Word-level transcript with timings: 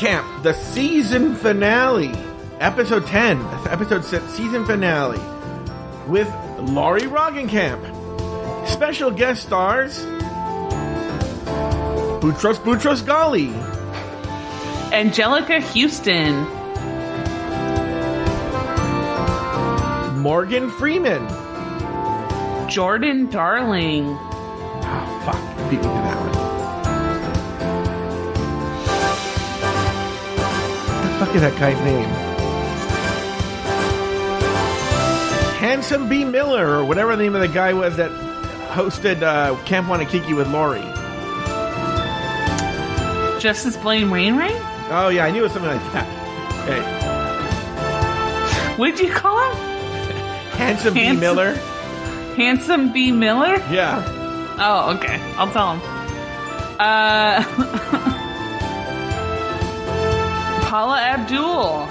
Welcome 0.00 0.42
to 0.42 0.42
Fat 0.42 0.42
Camp, 0.42 0.42
the 0.42 0.52
season 0.52 1.34
finale, 1.34 2.12
episode 2.60 3.06
10, 3.06 3.40
episode 3.68 4.04
se- 4.04 4.26
season 4.28 4.64
finale, 4.64 5.20
with 6.06 6.28
Lauri 6.60 7.02
Roggenkamp. 7.02 8.68
Special 8.68 9.10
guest 9.10 9.42
stars 9.42 9.98
Boutros 12.20 12.56
Boutros 12.58 13.02
Ghali, 13.02 13.52
Anjelica 14.90 15.60
Huston, 15.60 16.46
Morgan 20.20 20.70
Freeman. 20.70 21.26
Jordan 22.68 23.30
Darling, 23.30 24.04
fuck 31.28 31.36
is 31.36 31.42
that 31.42 31.58
guy's 31.58 31.78
name? 31.84 32.08
Handsome 35.58 36.08
B. 36.08 36.24
Miller, 36.24 36.66
or 36.78 36.84
whatever 36.84 37.16
the 37.16 37.22
name 37.22 37.34
of 37.34 37.42
the 37.42 37.48
guy 37.48 37.72
was 37.74 37.96
that 37.96 38.10
hosted 38.70 39.22
uh, 39.22 39.54
Camp 39.64 39.88
Wanakiki 39.88 40.34
with 40.34 40.48
Lauri. 40.48 40.80
Justice 43.40 43.76
Blaine 43.76 44.10
Wainwright. 44.10 44.56
Oh, 44.90 45.10
yeah, 45.12 45.24
I 45.26 45.30
knew 45.30 45.40
it 45.40 45.44
was 45.44 45.52
something 45.52 45.70
like 45.70 45.92
that. 45.92 46.06
Okay. 46.62 46.82
What 48.78 48.96
did 48.96 49.00
you 49.06 49.12
call 49.12 49.52
him? 49.52 49.56
Handsome, 50.52 50.94
B. 50.94 51.12
Miller? 51.12 51.54
Handsome 52.36 52.92
B. 52.92 53.12
Miller. 53.12 53.56
Yeah. 53.70 54.02
Oh, 54.58 54.96
okay. 54.96 55.20
I'll 55.36 55.50
tell 55.50 55.74
him. 55.74 55.80
Uh, 56.78 58.04
Paula 60.68 61.00
Abdul, 61.00 61.86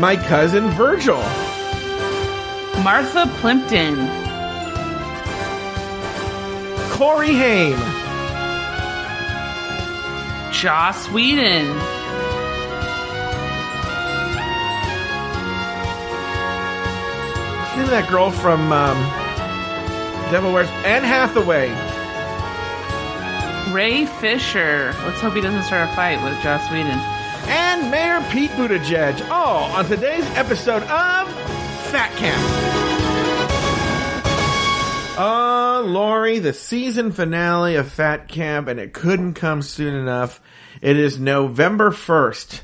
My 0.00 0.16
cousin 0.16 0.70
Virgil. 0.70 1.20
Martha 2.82 3.30
Plimpton, 3.38 3.94
Corey 6.90 7.32
Haim. 7.32 7.78
Joss 10.52 11.08
Whedon, 11.10 11.66
Who's 17.76 17.88
that 17.90 18.08
girl 18.10 18.32
from 18.32 18.72
um, 18.72 18.96
Devil 20.32 20.52
Wears... 20.52 20.68
Anne 20.84 21.04
Hathaway. 21.04 21.93
Ray 23.74 24.06
Fisher. 24.06 24.94
Let's 25.04 25.20
hope 25.20 25.34
he 25.34 25.40
doesn't 25.40 25.64
start 25.64 25.90
a 25.90 25.96
fight 25.96 26.22
with 26.22 26.40
Joss 26.44 26.70
Whedon. 26.70 26.96
and 27.48 27.90
Mayor 27.90 28.24
Pete 28.30 28.52
Buttigieg, 28.52 29.28
all 29.30 29.64
on 29.72 29.84
today's 29.86 30.24
episode 30.36 30.84
of 30.84 31.28
Fat 31.90 32.08
Camp. 32.14 32.40
Oh, 35.18 35.82
Lauri, 35.88 36.38
the 36.38 36.52
season 36.52 37.10
finale 37.10 37.74
of 37.74 37.90
Fat 37.90 38.28
Camp, 38.28 38.68
and 38.68 38.78
it 38.78 38.92
couldn't 38.92 39.34
come 39.34 39.60
soon 39.60 39.96
enough. 39.96 40.40
It 40.80 40.96
is 40.96 41.18
November 41.18 41.90
1st, 41.90 42.60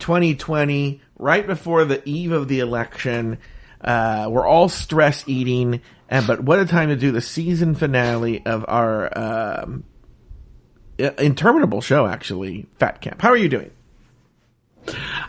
2020, 0.00 1.00
right 1.16 1.46
before 1.46 1.84
the 1.84 2.02
eve 2.08 2.32
of 2.32 2.48
the 2.48 2.58
election. 2.58 3.38
Uh, 3.80 4.26
we're 4.28 4.48
all 4.48 4.68
stress 4.68 5.22
eating, 5.28 5.80
and, 6.08 6.26
but 6.26 6.40
what 6.40 6.58
a 6.58 6.66
time 6.66 6.88
to 6.88 6.96
do 6.96 7.12
the 7.12 7.20
season 7.20 7.76
finale 7.76 8.44
of 8.44 8.64
our 8.66 9.16
um, 9.16 9.84
interminable 11.18 11.80
show, 11.80 12.06
actually, 12.06 12.66
Fat 12.78 13.00
Camp. 13.00 13.20
How 13.22 13.30
are 13.30 13.36
you 13.36 13.48
doing? 13.48 13.70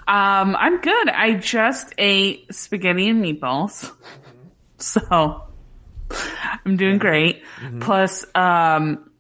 Um, 0.08 0.56
I'm 0.56 0.82
good. 0.82 1.10
I 1.10 1.36
just 1.36 1.94
ate 1.98 2.54
spaghetti 2.54 3.10
and 3.10 3.24
meatballs. 3.24 3.92
So 4.78 5.44
I'm 6.66 6.76
doing 6.76 6.98
great. 6.98 7.44
Plus, 7.82 8.26
um, 8.34 9.12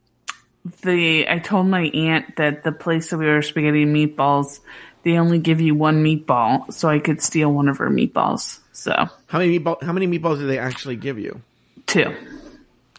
the, 0.81 1.29
I 1.29 1.37
told 1.37 1.67
my 1.67 1.83
aunt 1.83 2.37
that 2.37 2.63
the 2.63 2.71
place 2.71 3.11
that 3.11 3.17
we 3.19 3.27
were 3.27 3.43
spaghetti 3.43 3.83
and 3.83 3.95
meatballs, 3.95 4.59
they 5.03 5.19
only 5.19 5.37
give 5.37 5.61
you 5.61 5.75
one 5.75 6.03
meatball, 6.03 6.73
so 6.73 6.89
I 6.89 6.97
could 6.97 7.21
steal 7.21 7.53
one 7.53 7.69
of 7.69 7.77
her 7.77 7.91
meatballs. 7.91 8.59
So, 8.71 8.91
How 9.27 9.37
many 9.37 9.59
meatball, 9.59 9.83
how 9.83 9.93
many 9.93 10.07
meatballs 10.07 10.39
did 10.39 10.49
they 10.49 10.57
actually 10.57 10.95
give 10.95 11.19
you? 11.19 11.43
two. 11.85 12.11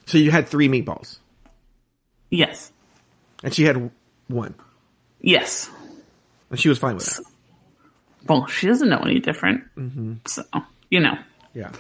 So 0.07 0.19
you 0.19 0.31
had 0.31 0.47
three 0.47 0.69
meatballs, 0.69 1.19
Yes. 2.31 2.71
And 3.43 3.53
she 3.55 3.65
had 3.65 3.91
one, 4.29 4.55
Yes. 5.21 5.71
and 6.51 6.59
she 6.59 6.69
was 6.69 6.79
fine 6.79 6.95
with 6.97 7.07
that. 7.07 7.25
Well, 8.29 8.47
she 8.47 8.67
doesn't 8.69 8.89
know 8.89 8.99
any 8.99 9.19
different. 9.19 9.65
Mm-hmm. 9.77 10.15
So, 10.27 10.45
you 10.91 11.01
know. 11.01 11.19
Yeah. 11.55 11.73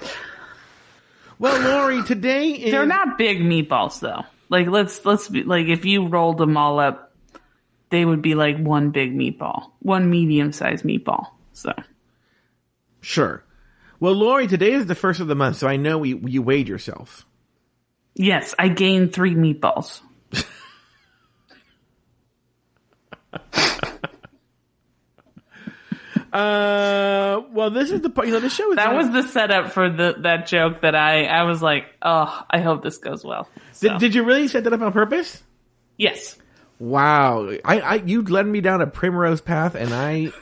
Well, 1.38 1.60
Lauri, 1.60 2.02
today 2.02 2.50
is 2.50 2.70
They're 2.72 2.86
not 2.86 3.16
big 3.18 3.38
meatballs 3.40 4.00
though. 4.00 4.22
Like 4.48 4.66
let's 4.68 5.04
let's 5.04 5.28
be 5.28 5.42
like 5.44 5.66
if 5.66 5.84
you 5.84 6.06
rolled 6.08 6.38
them 6.38 6.56
all 6.56 6.78
up, 6.78 7.12
they 7.90 8.04
would 8.04 8.22
be 8.22 8.34
like 8.34 8.58
one 8.58 8.90
big 8.90 9.12
meatball, 9.16 9.70
one 9.80 10.10
medium 10.10 10.52
sized 10.52 10.84
meatball. 10.84 11.26
So 11.52 11.72
sure. 13.00 13.44
Well, 14.00 14.14
Lauri, 14.14 14.46
today 14.46 14.72
is 14.72 14.86
the 14.86 14.94
first 14.94 15.20
of 15.20 15.28
the 15.28 15.34
month, 15.36 15.56
so 15.58 15.68
I 15.68 15.76
know 15.76 16.02
you, 16.02 16.18
you 16.26 16.42
weighed 16.42 16.68
yourself. 16.68 17.24
yes, 18.14 18.54
I 18.58 18.68
gained 18.68 19.12
three 19.12 19.34
meatballs. 19.34 20.00
Uh, 26.32 27.42
well, 27.52 27.70
this 27.70 27.90
is 27.90 28.00
the 28.00 28.10
part. 28.10 28.26
You 28.26 28.32
know, 28.34 28.40
the 28.40 28.48
show 28.50 28.70
is 28.70 28.76
That 28.76 28.94
was 28.94 29.10
the 29.10 29.22
setup 29.22 29.72
for 29.72 29.90
the 29.90 30.14
that 30.20 30.46
joke 30.46 30.80
that 30.80 30.94
I 30.94 31.24
I 31.26 31.42
was 31.42 31.60
like, 31.60 31.86
oh, 32.00 32.42
I 32.48 32.60
hope 32.60 32.82
this 32.82 32.98
goes 32.98 33.24
well. 33.24 33.48
So, 33.72 33.88
Did, 33.90 33.98
did 33.98 34.14
you 34.14 34.24
really 34.24 34.48
set 34.48 34.64
that 34.64 34.72
up 34.72 34.80
on 34.80 34.92
purpose? 34.92 35.42
yes, 35.98 36.36
Wow, 36.78 37.48
I, 37.64 37.80
I 37.80 37.94
you 37.96 38.22
led 38.22 38.44
me 38.44 38.60
down 38.60 38.80
a 38.80 38.88
primrose 38.88 39.40
path, 39.40 39.76
and 39.76 39.94
I 39.94 40.32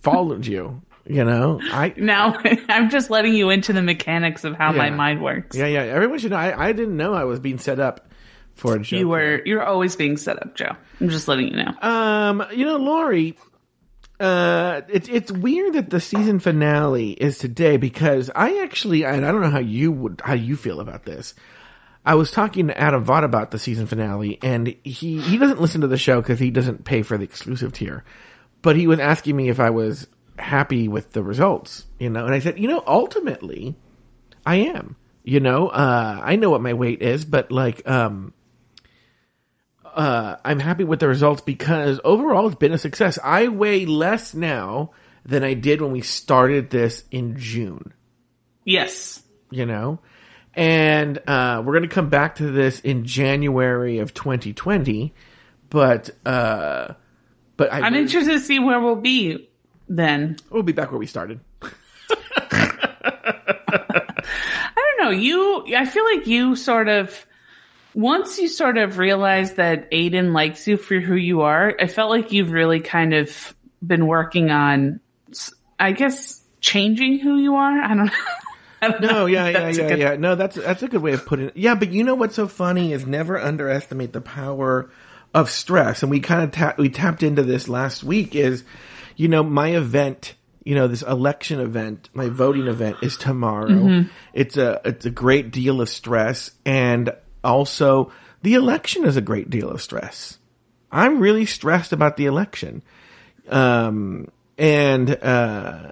followed 0.00 0.44
you. 0.44 0.82
You 1.06 1.24
know, 1.24 1.60
I 1.62 1.94
now 1.96 2.36
I'm 2.68 2.90
just 2.90 3.10
letting 3.10 3.32
you 3.34 3.50
into 3.50 3.72
the 3.72 3.80
mechanics 3.80 4.44
of 4.44 4.56
how 4.56 4.72
my 4.72 4.90
mind 4.90 5.22
works. 5.22 5.56
yeah 5.56 5.66
yeah. 5.66 5.82
Everyone 5.82 6.18
should 6.18 6.32
know. 6.32 6.36
I, 6.36 6.68
I 6.68 6.72
didn't 6.72 6.96
know 6.96 7.14
I 7.14 7.24
was 7.24 7.38
being 7.38 7.58
set 7.58 7.78
up 7.78 8.08
for 8.56 8.74
a 8.74 8.78
joke. 8.80 8.98
You 8.98 9.08
were 9.08 9.40
you're 9.44 9.62
always 9.62 9.94
being 9.94 10.16
set 10.16 10.42
up, 10.42 10.56
Joe. 10.56 10.74
I'm 11.00 11.10
just 11.10 11.28
letting 11.28 11.48
you 11.48 11.62
know. 11.64 11.72
Um, 11.80 12.44
you 12.52 12.66
know, 12.66 12.76
Lauri, 12.76 13.36
uh, 14.20 14.82
it's 14.88 15.08
it's 15.08 15.30
weird 15.30 15.74
that 15.74 15.90
the 15.90 16.00
season 16.00 16.40
finale 16.40 17.12
is 17.12 17.38
today 17.38 17.76
because 17.76 18.30
I 18.34 18.62
actually, 18.62 19.04
and 19.04 19.24
I 19.24 19.30
don't 19.30 19.42
know 19.42 19.50
how 19.50 19.60
you 19.60 19.92
would, 19.92 20.20
how 20.24 20.34
you 20.34 20.56
feel 20.56 20.80
about 20.80 21.04
this. 21.04 21.34
I 22.04 22.14
was 22.14 22.30
talking 22.30 22.68
to 22.68 22.78
Adam 22.78 23.04
Vaught 23.04 23.24
about 23.24 23.50
the 23.50 23.58
season 23.58 23.86
finale, 23.86 24.38
and 24.42 24.74
he 24.82 25.20
he 25.20 25.38
doesn't 25.38 25.60
listen 25.60 25.82
to 25.82 25.88
the 25.88 25.98
show 25.98 26.20
because 26.20 26.38
he 26.38 26.50
doesn't 26.50 26.84
pay 26.84 27.02
for 27.02 27.16
the 27.16 27.24
exclusive 27.24 27.72
tier. 27.72 28.04
But 28.60 28.76
he 28.76 28.86
was 28.86 28.98
asking 28.98 29.36
me 29.36 29.50
if 29.50 29.60
I 29.60 29.70
was 29.70 30.08
happy 30.36 30.88
with 30.88 31.12
the 31.12 31.22
results, 31.22 31.84
you 31.98 32.10
know, 32.10 32.24
and 32.24 32.34
I 32.34 32.40
said, 32.40 32.58
you 32.58 32.68
know, 32.68 32.82
ultimately, 32.86 33.76
I 34.44 34.56
am. 34.56 34.96
You 35.22 35.40
know, 35.40 35.68
uh, 35.68 36.20
I 36.24 36.36
know 36.36 36.48
what 36.48 36.62
my 36.62 36.72
weight 36.72 37.02
is, 37.02 37.26
but 37.26 37.52
like, 37.52 37.86
um, 37.86 38.32
uh, 39.94 40.36
I'm 40.44 40.58
happy 40.60 40.84
with 40.84 41.00
the 41.00 41.08
results 41.08 41.40
because 41.42 42.00
overall 42.04 42.46
it's 42.46 42.56
been 42.56 42.72
a 42.72 42.78
success. 42.78 43.18
I 43.22 43.48
weigh 43.48 43.86
less 43.86 44.34
now 44.34 44.92
than 45.24 45.44
I 45.44 45.54
did 45.54 45.80
when 45.80 45.92
we 45.92 46.00
started 46.00 46.70
this 46.70 47.04
in 47.10 47.36
June, 47.38 47.92
Yes. 48.64 49.22
you 49.50 49.66
know? 49.66 49.98
And, 50.54 51.18
uh, 51.26 51.62
we're 51.64 51.72
going 51.74 51.88
to 51.88 51.94
come 51.94 52.08
back 52.08 52.36
to 52.36 52.50
this 52.50 52.80
in 52.80 53.04
January 53.04 53.98
of 53.98 54.14
2020, 54.14 55.14
but, 55.70 56.10
uh, 56.26 56.94
but 57.56 57.72
I 57.72 57.80
I'm 57.80 57.94
interested 57.94 58.32
to 58.32 58.40
see 58.40 58.58
where 58.58 58.80
we'll 58.80 58.96
be 58.96 59.50
then. 59.88 60.36
we'll 60.50 60.62
be 60.62 60.72
back 60.72 60.90
where 60.90 60.98
we 60.98 61.06
started. 61.06 61.40
I 63.60 64.74
don't 64.74 65.04
know. 65.04 65.10
You, 65.10 65.64
I 65.76 65.84
feel 65.86 66.04
like 66.04 66.26
you 66.26 66.56
sort 66.56 66.88
of, 66.88 67.26
once 67.94 68.38
you 68.38 68.48
sort 68.48 68.78
of 68.78 68.98
realize 68.98 69.54
that 69.54 69.90
Aiden 69.90 70.32
likes 70.32 70.66
you 70.68 70.76
for 70.76 71.00
who 71.00 71.14
you 71.14 71.42
are, 71.42 71.74
I 71.80 71.86
felt 71.86 72.10
like 72.10 72.32
you've 72.32 72.50
really 72.50 72.80
kind 72.80 73.14
of 73.14 73.54
been 73.86 74.06
working 74.06 74.50
on, 74.50 75.00
I 75.78 75.92
guess, 75.92 76.42
changing 76.60 77.18
who 77.20 77.36
you 77.38 77.54
are. 77.56 77.80
I 77.80 77.88
don't 77.94 78.06
know. 78.06 78.12
I 78.82 78.88
don't 78.90 79.00
No, 79.00 79.08
know. 79.08 79.26
yeah, 79.26 79.48
yeah, 79.48 79.68
yeah, 79.70 79.88
good- 79.88 79.98
yeah. 79.98 80.16
No, 80.16 80.34
that's 80.36 80.54
that's 80.54 80.82
a 80.84 80.88
good 80.88 81.02
way 81.02 81.12
of 81.12 81.26
putting 81.26 81.46
it. 81.48 81.56
Yeah, 81.56 81.74
but 81.74 81.90
you 81.90 82.04
know 82.04 82.14
what's 82.14 82.36
so 82.36 82.46
funny 82.46 82.92
is 82.92 83.06
never 83.06 83.36
underestimate 83.38 84.12
the 84.12 84.20
power 84.20 84.90
of 85.34 85.50
stress. 85.50 86.02
And 86.02 86.10
we 86.10 86.20
kind 86.20 86.42
of 86.44 86.52
ta- 86.52 86.74
we 86.78 86.88
tapped 86.88 87.22
into 87.24 87.42
this 87.42 87.68
last 87.68 88.04
week. 88.04 88.36
Is 88.36 88.62
you 89.16 89.26
know 89.26 89.42
my 89.42 89.70
event, 89.74 90.34
you 90.64 90.76
know 90.76 90.86
this 90.86 91.02
election 91.02 91.58
event, 91.58 92.08
my 92.14 92.28
voting 92.28 92.68
event 92.68 92.98
is 93.02 93.16
tomorrow. 93.16 93.68
Mm-hmm. 93.68 94.08
It's 94.32 94.56
a 94.56 94.80
it's 94.84 95.06
a 95.06 95.10
great 95.10 95.50
deal 95.50 95.80
of 95.80 95.88
stress, 95.88 96.52
and 96.64 97.10
also 97.42 98.12
the 98.42 98.54
election 98.54 99.04
is 99.04 99.16
a 99.16 99.20
great 99.20 99.50
deal 99.50 99.68
of 99.68 99.82
stress. 99.82 100.38
I'm 100.90 101.20
really 101.20 101.46
stressed 101.46 101.92
about 101.92 102.16
the 102.16 102.26
election. 102.26 102.82
Um, 103.48 104.28
and, 104.56 105.10
uh, 105.10 105.90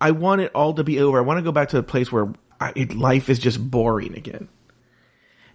I 0.00 0.10
want 0.10 0.42
it 0.42 0.52
all 0.54 0.74
to 0.74 0.84
be 0.84 1.00
over. 1.00 1.18
I 1.18 1.22
want 1.22 1.38
to 1.38 1.42
go 1.42 1.52
back 1.52 1.70
to 1.70 1.78
a 1.78 1.82
place 1.82 2.12
where 2.12 2.32
I, 2.60 2.72
it, 2.76 2.94
life 2.94 3.30
is 3.30 3.38
just 3.38 3.58
boring 3.70 4.16
again. 4.16 4.48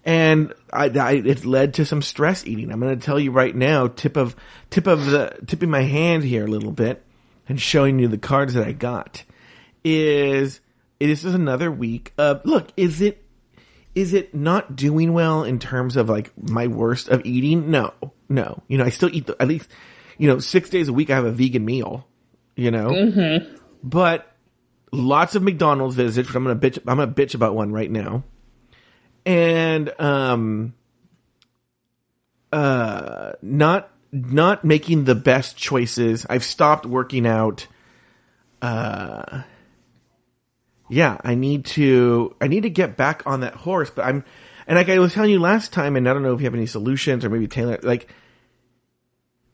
And 0.05 0.53
I, 0.71 0.85
I, 0.89 1.11
it 1.13 1.45
led 1.45 1.75
to 1.75 1.85
some 1.85 2.01
stress 2.01 2.47
eating. 2.47 2.71
I'm 2.71 2.79
going 2.79 2.97
to 2.97 3.05
tell 3.05 3.19
you 3.19 3.31
right 3.31 3.55
now, 3.55 3.87
tip 3.87 4.17
of, 4.17 4.35
tip 4.69 4.87
of 4.87 5.05
the, 5.05 5.37
tipping 5.45 5.69
my 5.69 5.81
hand 5.81 6.23
here 6.23 6.45
a 6.45 6.49
little 6.49 6.71
bit 6.71 7.03
and 7.47 7.59
showing 7.59 7.99
you 7.99 8.07
the 8.07 8.17
cards 8.17 8.53
that 8.53 8.65
I 8.65 8.71
got 8.71 9.23
is, 9.83 10.61
this 10.99 11.25
is 11.25 11.33
another 11.33 11.71
week 11.71 12.13
of, 12.17 12.43
look, 12.45 12.69
is 12.77 13.01
it, 13.01 13.23
is 13.95 14.13
it 14.13 14.33
not 14.33 14.75
doing 14.75 15.13
well 15.13 15.43
in 15.43 15.59
terms 15.59 15.97
of 15.97 16.09
like 16.09 16.31
my 16.37 16.67
worst 16.67 17.09
of 17.09 17.25
eating? 17.25 17.71
No, 17.71 17.93
no. 18.27 18.61
You 18.67 18.77
know, 18.77 18.85
I 18.85 18.89
still 18.89 19.09
eat 19.13 19.27
the, 19.27 19.35
at 19.41 19.47
least, 19.47 19.69
you 20.17 20.27
know, 20.27 20.39
six 20.39 20.69
days 20.69 20.87
a 20.87 20.93
week 20.93 21.09
I 21.09 21.15
have 21.15 21.25
a 21.25 21.31
vegan 21.31 21.65
meal, 21.65 22.07
you 22.55 22.71
know, 22.71 22.89
mm-hmm. 22.89 23.55
but 23.83 24.31
lots 24.91 25.35
of 25.35 25.43
McDonald's 25.43 25.95
visits, 25.95 26.27
which 26.27 26.35
I'm 26.35 26.43
going 26.43 26.59
to 26.59 26.69
bitch, 26.69 26.79
I'm 26.87 26.97
going 26.97 27.13
to 27.13 27.25
bitch 27.25 27.35
about 27.35 27.55
one 27.55 27.71
right 27.71 27.89
now. 27.89 28.23
And, 29.25 29.91
um, 29.99 30.73
uh, 32.51 33.33
not, 33.41 33.91
not 34.11 34.63
making 34.63 35.03
the 35.03 35.15
best 35.15 35.57
choices. 35.57 36.25
I've 36.29 36.43
stopped 36.43 36.85
working 36.85 37.27
out. 37.27 37.67
Uh, 38.61 39.43
yeah, 40.89 41.17
I 41.23 41.35
need 41.35 41.65
to, 41.65 42.35
I 42.41 42.47
need 42.47 42.63
to 42.63 42.69
get 42.69 42.97
back 42.97 43.23
on 43.25 43.41
that 43.41 43.55
horse, 43.55 43.89
but 43.89 44.05
I'm, 44.05 44.25
and 44.67 44.77
like 44.77 44.89
I 44.89 44.99
was 44.99 45.13
telling 45.13 45.31
you 45.31 45.39
last 45.39 45.71
time, 45.73 45.95
and 45.95 46.07
I 46.07 46.13
don't 46.13 46.23
know 46.23 46.33
if 46.33 46.41
you 46.41 46.45
have 46.45 46.55
any 46.55 46.65
solutions 46.65 47.23
or 47.23 47.29
maybe 47.29 47.47
Taylor, 47.47 47.79
like, 47.81 48.11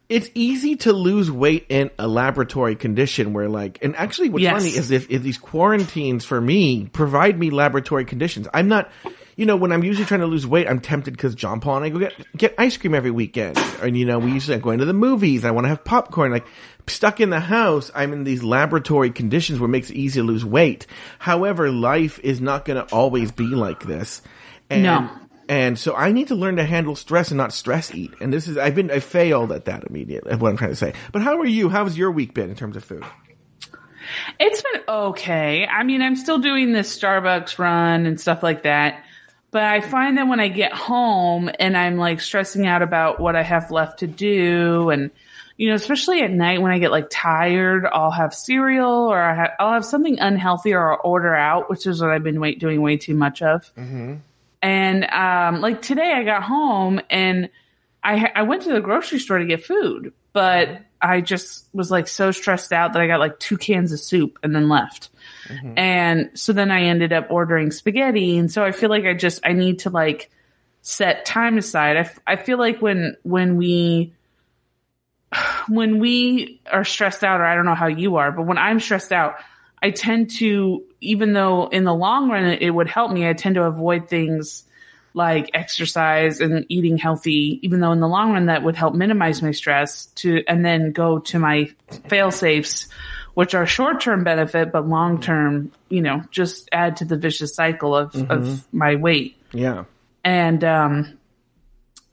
it's 0.07 0.29
easy 0.35 0.75
to 0.75 0.93
lose 0.93 1.31
weight 1.31 1.65
in 1.69 1.89
a 1.97 2.07
laboratory 2.07 2.75
condition 2.75 3.33
where 3.33 3.49
like, 3.49 3.79
and 3.81 3.95
actually 3.95 4.29
what's 4.29 4.43
yes. 4.43 4.61
funny 4.61 4.69
is 4.75 4.91
if, 4.91 5.09
if 5.09 5.23
these 5.23 5.37
quarantines 5.37 6.23
for 6.23 6.39
me 6.39 6.85
provide 6.85 7.39
me 7.39 7.49
laboratory 7.49 8.05
conditions, 8.05 8.47
I'm 8.53 8.67
not, 8.67 8.91
you 9.35 9.45
know, 9.45 9.55
when 9.55 9.71
I'm 9.71 9.83
usually 9.83 10.05
trying 10.05 10.21
to 10.21 10.27
lose 10.27 10.45
weight, 10.45 10.67
I'm 10.67 10.79
tempted 10.79 11.11
because 11.11 11.35
John 11.35 11.59
Paul 11.59 11.77
and 11.77 11.85
I 11.85 11.89
go 11.89 11.99
get, 11.99 12.13
get 12.37 12.55
ice 12.57 12.77
cream 12.77 12.93
every 12.93 13.11
weekend. 13.11 13.57
And, 13.81 13.97
you 13.97 14.05
know, 14.05 14.19
we 14.19 14.31
usually 14.31 14.57
go 14.59 14.71
into 14.71 14.85
the 14.85 14.93
movies. 14.93 15.45
I 15.45 15.51
want 15.51 15.65
to 15.65 15.69
have 15.69 15.83
popcorn. 15.83 16.31
Like, 16.31 16.45
stuck 16.87 17.19
in 17.19 17.29
the 17.29 17.39
house, 17.39 17.91
I'm 17.95 18.13
in 18.13 18.23
these 18.23 18.43
laboratory 18.43 19.11
conditions 19.11 19.59
where 19.59 19.65
it 19.65 19.71
makes 19.71 19.89
it 19.89 19.95
easy 19.95 20.19
to 20.19 20.25
lose 20.25 20.45
weight. 20.45 20.87
However, 21.19 21.71
life 21.71 22.19
is 22.19 22.41
not 22.41 22.65
going 22.65 22.85
to 22.85 22.93
always 22.93 23.31
be 23.31 23.47
like 23.47 23.83
this. 23.83 24.21
And, 24.69 24.83
no. 24.83 25.09
And 25.47 25.77
so 25.77 25.95
I 25.95 26.11
need 26.11 26.29
to 26.29 26.35
learn 26.35 26.55
to 26.55 26.65
handle 26.65 26.95
stress 26.95 27.29
and 27.29 27.37
not 27.37 27.53
stress 27.53 27.93
eat. 27.93 28.13
And 28.19 28.33
this 28.33 28.47
is, 28.47 28.57
I've 28.57 28.73
been, 28.73 28.89
I 28.89 28.99
failed 28.99 29.51
at 29.51 29.65
that 29.65 29.83
immediately, 29.83 30.35
what 30.35 30.49
I'm 30.49 30.57
trying 30.57 30.71
to 30.71 30.75
say. 30.75 30.93
But 31.11 31.21
how 31.21 31.39
are 31.39 31.45
you? 31.45 31.69
How 31.69 31.85
How's 31.85 31.95
your 31.95 32.09
week 32.09 32.33
been 32.33 32.49
in 32.49 32.55
terms 32.55 32.75
of 32.75 32.83
food? 32.83 33.05
It's 34.39 34.59
been 34.59 34.81
okay. 34.89 35.67
I 35.67 35.83
mean, 35.83 36.01
I'm 36.01 36.15
still 36.15 36.39
doing 36.39 36.73
this 36.73 36.97
Starbucks 36.97 37.59
run 37.59 38.07
and 38.07 38.19
stuff 38.19 38.41
like 38.41 38.63
that. 38.63 39.04
But 39.55 39.63
I 39.63 39.79
find 39.79 40.17
that 40.17 40.27
when 40.27 40.41
I 40.41 40.49
get 40.49 40.73
home 40.73 41.49
and 41.61 41.77
I'm 41.77 41.95
like 41.95 42.19
stressing 42.19 42.67
out 42.67 42.81
about 42.81 43.21
what 43.21 43.37
I 43.37 43.41
have 43.41 43.71
left 43.71 43.99
to 43.99 44.07
do 44.07 44.89
and, 44.89 45.11
you 45.55 45.69
know, 45.69 45.75
especially 45.75 46.19
at 46.23 46.29
night 46.29 46.61
when 46.61 46.73
I 46.73 46.79
get 46.79 46.91
like 46.91 47.07
tired, 47.09 47.85
I'll 47.85 48.11
have 48.11 48.33
cereal 48.33 48.91
or 48.91 49.17
I 49.17 49.51
will 49.57 49.71
have 49.71 49.85
something 49.85 50.19
unhealthy 50.19 50.73
or 50.73 50.91
I'll 50.91 50.99
order 51.05 51.33
out, 51.33 51.69
which 51.69 51.87
is 51.87 52.01
what 52.01 52.11
I've 52.11 52.21
been 52.21 52.41
wait- 52.41 52.59
doing 52.59 52.81
way 52.81 52.97
too 52.97 53.15
much 53.15 53.41
of. 53.41 53.73
Mm-hmm. 53.77 54.15
And 54.61 55.05
um, 55.05 55.61
like 55.61 55.81
today, 55.81 56.11
I 56.13 56.25
got 56.25 56.43
home 56.43 56.99
and 57.09 57.49
I 58.03 58.29
I 58.35 58.41
went 58.41 58.63
to 58.63 58.73
the 58.73 58.81
grocery 58.81 59.19
store 59.19 59.37
to 59.37 59.45
get 59.45 59.63
food, 59.63 60.11
but 60.33 60.81
I 61.01 61.21
just 61.21 61.67
was 61.73 61.91
like 61.91 62.07
so 62.07 62.31
stressed 62.31 62.71
out 62.71 62.93
that 62.93 63.01
I 63.01 63.07
got 63.07 63.19
like 63.19 63.39
two 63.39 63.57
cans 63.57 63.91
of 63.91 63.99
soup 63.99 64.39
and 64.43 64.55
then 64.55 64.69
left. 64.69 65.09
Mm-hmm. 65.47 65.77
And 65.77 66.31
so 66.33 66.53
then 66.53 66.71
I 66.71 66.83
ended 66.83 67.13
up 67.13 67.27
ordering 67.29 67.71
spaghetti. 67.71 68.37
And 68.37 68.51
so 68.51 68.63
I 68.63 68.71
feel 68.71 68.89
like 68.89 69.05
I 69.05 69.13
just, 69.13 69.45
I 69.45 69.53
need 69.53 69.79
to 69.79 69.89
like 69.89 70.31
set 70.81 71.25
time 71.25 71.57
aside. 71.57 71.97
I, 71.97 72.33
I 72.33 72.35
feel 72.35 72.57
like 72.57 72.81
when, 72.81 73.17
when 73.23 73.57
we, 73.57 74.13
when 75.67 75.99
we 75.99 76.61
are 76.71 76.83
stressed 76.85 77.23
out, 77.23 77.41
or 77.41 77.45
I 77.45 77.55
don't 77.55 77.65
know 77.65 77.75
how 77.75 77.87
you 77.87 78.15
are, 78.17 78.31
but 78.31 78.43
when 78.43 78.57
I'm 78.57 78.79
stressed 78.79 79.11
out, 79.11 79.35
I 79.81 79.91
tend 79.91 80.31
to, 80.37 80.83
even 81.01 81.33
though 81.33 81.67
in 81.67 81.83
the 81.83 81.93
long 81.93 82.29
run 82.29 82.45
it 82.45 82.71
would 82.71 82.87
help 82.87 83.11
me, 83.11 83.27
I 83.27 83.33
tend 83.33 83.55
to 83.55 83.63
avoid 83.63 84.09
things 84.09 84.63
like 85.15 85.49
exercise 85.53 86.41
and 86.41 86.65
eating 86.69 86.97
healthy, 86.97 87.59
even 87.63 87.79
though 87.79 87.93
in 87.93 88.01
the 88.01 88.07
long 88.07 88.33
run 88.33 88.47
that 88.47 88.63
would 88.63 88.75
help 88.75 88.93
minimize 88.93 89.41
my 89.41 89.51
stress 89.51 90.07
to, 90.07 90.43
and 90.47 90.63
then 90.63 90.91
go 90.91 91.19
to 91.19 91.39
my 91.39 91.71
fail 92.09 92.31
safes, 92.31 92.87
which 93.33 93.55
are 93.55 93.65
short 93.65 94.01
term 94.01 94.23
benefit, 94.23 94.71
but 94.71 94.87
long 94.87 95.21
term, 95.21 95.71
you 95.89 96.01
know, 96.01 96.21
just 96.31 96.69
add 96.71 96.97
to 96.97 97.05
the 97.05 97.17
vicious 97.17 97.55
cycle 97.55 97.95
of, 97.95 98.11
mm-hmm. 98.11 98.31
of 98.31 98.73
my 98.73 98.95
weight. 98.95 99.37
Yeah. 99.53 99.85
And, 100.23 100.63
um, 100.63 101.17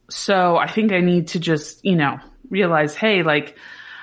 so 0.08 0.56
I 0.56 0.70
think 0.70 0.92
I 0.92 1.00
need 1.00 1.28
to 1.28 1.40
just, 1.40 1.84
you 1.84 1.96
know, 1.96 2.20
realize, 2.50 2.94
hey, 2.94 3.22
like 3.22 3.56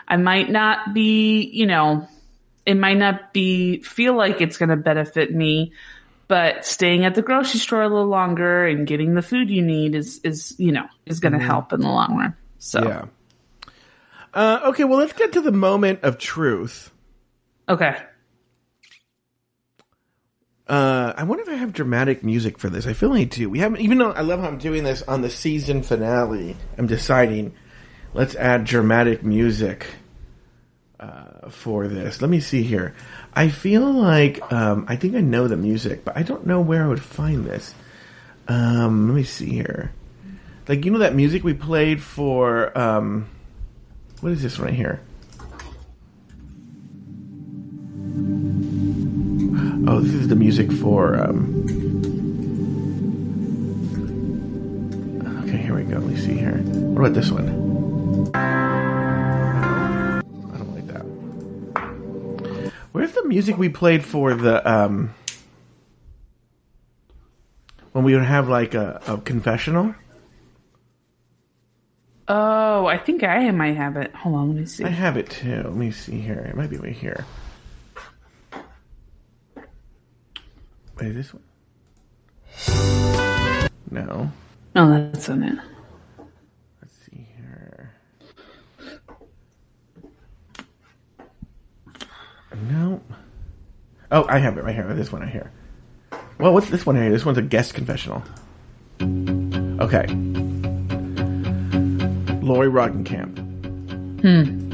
I 0.08 0.18
might 0.18 0.50
not 0.50 0.94
be, 0.94 1.42
you 1.44 1.68
know, 1.68 2.08
it 2.66 2.76
might 2.76 2.98
not 2.98 3.32
be 3.32 3.82
feel 3.82 4.16
like 4.16 4.42
it's 4.42 4.58
going 4.58 4.70
to 4.70 4.76
benefit 4.76 5.34
me, 5.34 5.72
but 6.30 6.64
staying 6.64 7.04
at 7.04 7.16
the 7.16 7.22
grocery 7.24 7.60
store 7.60 7.82
a 7.82 7.90
little 7.90 8.08
longer 8.08 8.66
and 8.66 8.88
getting 8.88 9.16
the 9.16 9.22
food 9.22 9.50
you 9.50 9.64
need 9.64 9.96
is 9.96 10.22
is 10.24 10.56
you 10.58 10.72
know 10.72 10.86
is 11.06 11.20
going 11.20 11.34
to 11.34 11.40
mm-hmm. 11.40 11.48
help 11.48 11.74
in 11.74 11.82
the 11.82 11.90
long 11.90 12.16
run. 12.16 12.36
So 12.60 12.88
yeah. 12.88 13.06
Uh, 14.32 14.60
okay, 14.66 14.84
well, 14.84 15.00
let's 15.00 15.14
get 15.14 15.34
to 15.34 15.42
the 15.42 15.52
moment 15.52 16.04
of 16.04 16.20
truth. 16.20 16.92
Okay. 17.68 17.98
Uh, 20.68 21.14
I 21.18 21.24
wonder 21.24 21.42
if 21.42 21.50
I 21.50 21.56
have 21.56 21.74
dramatic 21.74 22.24
music 22.24 22.60
for 22.60 22.70
this. 22.70 22.86
I 22.86 22.94
feel 22.94 23.10
like 23.10 23.22
I 23.22 23.24
do. 23.24 23.50
We 23.50 23.58
haven't, 23.58 23.82
even 23.82 23.98
though 23.98 24.12
I 24.12 24.22
love 24.22 24.40
how 24.40 24.48
I'm 24.48 24.60
doing 24.60 24.84
this 24.84 25.02
on 25.02 25.24
the 25.24 25.32
season 25.32 25.82
finale. 25.82 26.56
I'm 26.78 26.86
deciding, 26.86 27.56
let's 28.14 28.36
add 28.36 28.66
dramatic 28.66 29.24
music 29.24 29.88
uh, 31.00 31.50
for 31.50 31.88
this. 31.88 32.22
Let 32.22 32.30
me 32.30 32.40
see 32.40 32.64
here. 32.64 32.94
I 33.34 33.50
feel 33.50 33.92
like 33.92 34.52
um, 34.52 34.86
I 34.88 34.96
think 34.96 35.16
I 35.16 35.22
know 35.22 35.48
the 35.48 35.58
music, 35.58 36.04
but 36.04 36.18
I 36.18 36.24
don't 36.24 36.46
know 36.46 36.62
where 36.62 36.84
I 36.84 36.88
would 36.88 37.02
find 37.02 37.46
this. 37.46 37.74
Um, 38.48 39.08
let 39.08 39.16
me 39.16 39.24
see 39.24 39.50
here. 39.50 39.92
Like 40.68 40.86
you 40.86 40.92
know 40.92 41.00
that 41.00 41.16
music 41.16 41.44
we 41.44 41.54
played 41.54 42.02
for 42.02 42.78
um, 42.78 43.28
what 44.22 44.32
is 44.32 44.44
this 44.44 44.60
right 44.60 44.74
here? 44.74 45.02
Oh, 49.88 50.02
this 50.02 50.14
is 50.14 50.28
the 50.28 50.36
music 50.36 50.72
for. 50.72 51.18
Um, 51.18 51.66
okay, 55.48 55.58
here 55.58 55.76
we 55.76 55.84
go. 55.84 55.98
Let 55.98 56.08
me 56.08 56.18
see 56.18 56.34
here. 56.38 56.58
What 56.58 57.08
about 57.08 57.14
this 57.14 57.32
one? 57.32 58.89
Where's 62.92 63.12
the 63.12 63.26
music 63.26 63.58
we 63.58 63.70
played 63.70 64.04
for 64.04 64.34
the 64.34 64.68
um 64.70 65.14
when 67.92 68.04
we 68.04 68.14
would 68.14 68.24
have 68.24 68.48
like 68.50 68.74
a, 68.74 69.02
a 69.08 69.18
confessional? 69.18 69.96
Oh, 72.28 72.86
I 72.86 72.98
think 72.98 73.24
I 73.24 73.50
might 73.52 73.76
have 73.76 73.98
it. 73.98 74.14
Hold 74.14 74.36
on, 74.36 74.48
let 74.50 74.58
me 74.58 74.66
see. 74.66 74.84
I 74.84 74.90
have 74.90 75.18
it 75.18 75.30
too. 75.30 75.64
Let 75.64 75.74
me 75.74 75.92
see 75.92 76.20
here. 76.20 76.40
It 76.50 76.56
might 76.56 76.70
be 76.70 76.78
right 76.78 76.94
here. 76.94 77.26
Wait, 81.00 81.14
this 81.14 81.34
one? 81.34 81.44
No. 83.90 84.32
No, 84.76 85.12
that's 85.12 85.30
on 85.30 85.44
it. 85.44 85.58
No. 92.70 93.02
Oh, 94.12 94.26
I 94.30 94.38
have 94.38 94.58
it 94.58 94.64
right 94.64 94.76
here. 94.76 94.94
This 94.94 95.12
one 95.12 95.22
right 95.22 95.32
here. 95.32 95.52
Well, 96.38 96.54
what's 96.54 96.70
this 96.70 96.86
one 96.86 96.96
here? 96.96 97.10
This 97.10 97.26
one's 97.26 97.40
a 97.40 97.42
guest 97.42 97.74
confessional. 97.74 98.22
Okay. 99.02 100.06
Lauri 102.46 102.70
Roggenkamp. 102.70 103.40
Hmm. 104.22 104.70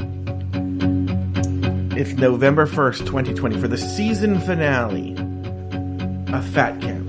It's 1.96 2.12
November 2.12 2.66
1st, 2.66 3.06
2020 3.06 3.58
for 3.58 3.68
the 3.68 3.78
season 3.78 4.40
finale 4.40 5.12
of 6.34 6.46
Fat 6.48 6.78
Camp. 6.82 7.08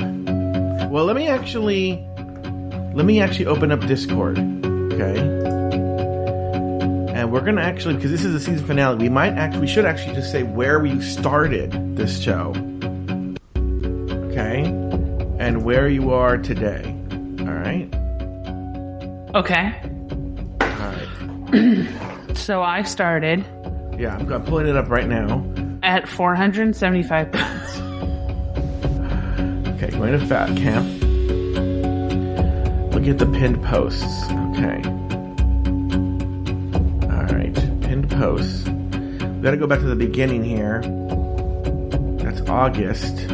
Well, 0.90 1.04
let 1.04 1.18
me 1.18 1.28
actually 1.28 2.02
let 2.94 3.06
me 3.06 3.20
actually 3.22 3.48
open 3.48 3.74
up 3.74 3.82
Discord. 3.82 4.40
Okay? 4.94 5.37
And 7.28 7.34
we're 7.34 7.42
gonna 7.42 7.60
actually 7.62 7.96
because 7.96 8.10
this 8.10 8.24
is 8.24 8.32
the 8.32 8.40
season 8.40 8.66
finale. 8.66 8.96
We 8.96 9.10
might 9.10 9.34
actually 9.34 9.60
we 9.60 9.68
should 9.68 9.84
actually 9.84 10.16
just 10.16 10.32
say 10.32 10.44
where 10.44 10.80
we 10.80 11.02
started 11.02 11.98
this 11.98 12.22
show, 12.22 12.52
okay, 14.32 14.64
and 15.38 15.66
where 15.66 15.90
you 15.90 16.14
are 16.14 16.38
today. 16.38 16.96
All 17.42 17.48
right. 17.48 17.94
Okay. 19.36 19.74
All 20.62 20.68
So 22.36 22.62
I 22.62 22.84
started 22.84 23.44
Yeah, 24.00 24.16
I'm, 24.16 24.32
I'm 24.32 24.46
pulling 24.46 24.68
it 24.68 24.78
up 24.78 24.90
right 24.90 25.08
now. 25.08 25.44
at 25.84 26.08
475 26.08 27.32
pounds. 27.34 27.78
Okay, 29.76 29.90
going 29.98 30.18
to 30.18 30.26
Fat 30.26 30.56
Camp. 30.56 30.88
Look 32.94 33.06
at 33.06 33.18
the 33.20 33.26
pinned 33.34 33.62
posts. 33.64 34.24
Okay. 34.56 34.82
Posts. 38.18 38.68
We 38.68 39.42
gotta 39.42 39.58
go 39.58 39.68
back 39.68 39.80
to 39.80 39.86
the 39.86 39.96
beginning 39.96 40.44
here. 40.44 40.82
That's 42.18 42.42
August. 42.50 43.16
This 43.16 43.28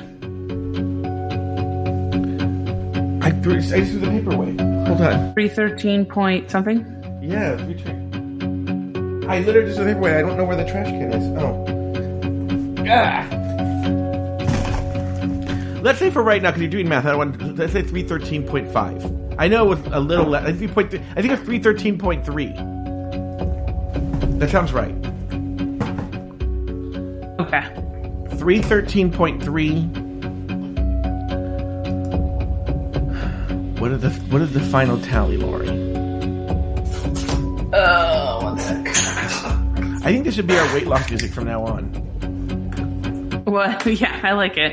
Three, 3.45 3.57
I 3.57 3.61
just 3.61 3.93
do 3.93 3.99
the 3.99 4.07
paperweight. 4.07 4.59
Hold 4.59 5.03
on. 5.03 5.35
313 5.35 6.07
point 6.07 6.51
something? 6.51 6.79
Yeah, 7.21 7.59
three 7.59 7.75
I 9.29 9.41
literally 9.41 9.67
just 9.67 9.77
do 9.77 9.85
the 9.85 9.93
paperweight. 9.93 10.15
I 10.15 10.23
don't 10.23 10.39
know 10.39 10.47
where 10.47 10.57
the 10.57 10.65
trash 10.65 10.87
can 10.87 11.13
is. 11.13 11.29
Oh. 11.39 11.63
Ah. 12.89 13.29
Let's 15.83 15.99
say 15.99 16.11
for 16.11 16.23
right 16.23 16.41
now, 16.41 16.53
because 16.53 16.63
you're 16.63 16.71
doing 16.71 16.89
math, 16.89 17.05
I 17.05 17.15
want 17.15 17.59
let's 17.59 17.75
say 17.75 17.83
313.5. 17.83 19.37
I 19.39 19.47
know 19.47 19.67
with 19.67 19.87
a 19.93 20.01
little 20.01 20.25
less. 20.25 20.47
I 20.47 20.55
think, 20.55 20.73
point 20.73 20.91
th- 20.91 21.03
I 21.15 21.21
think 21.21 21.35
it's 21.35 21.43
313.3. 21.43 24.39
That 24.39 24.49
sounds 24.49 24.73
right. 24.73 24.95
Okay. 27.41 27.61
313.3 28.39 30.04
What 33.85 33.93
are 33.93 33.99
the 33.99 34.09
What 34.33 34.41
is 34.41 34.51
the 34.55 34.61
final 34.61 34.99
tally, 34.99 35.37
Lauri? 35.37 35.69
Oh, 37.71 38.39
one 38.43 38.59
sec. 38.59 38.89
I 38.89 40.11
think 40.11 40.25
this 40.25 40.37
should 40.37 40.47
be 40.47 40.57
our 40.57 40.73
weight 40.73 40.87
loss 40.87 41.11
music 41.11 41.33
from 41.33 41.45
now 41.45 41.67
on. 41.67 43.45
Well, 43.45 43.79
yeah, 43.87 44.21
I 44.23 44.33
like 44.33 44.57
it. 44.57 44.73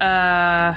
Uh, 0.00 0.74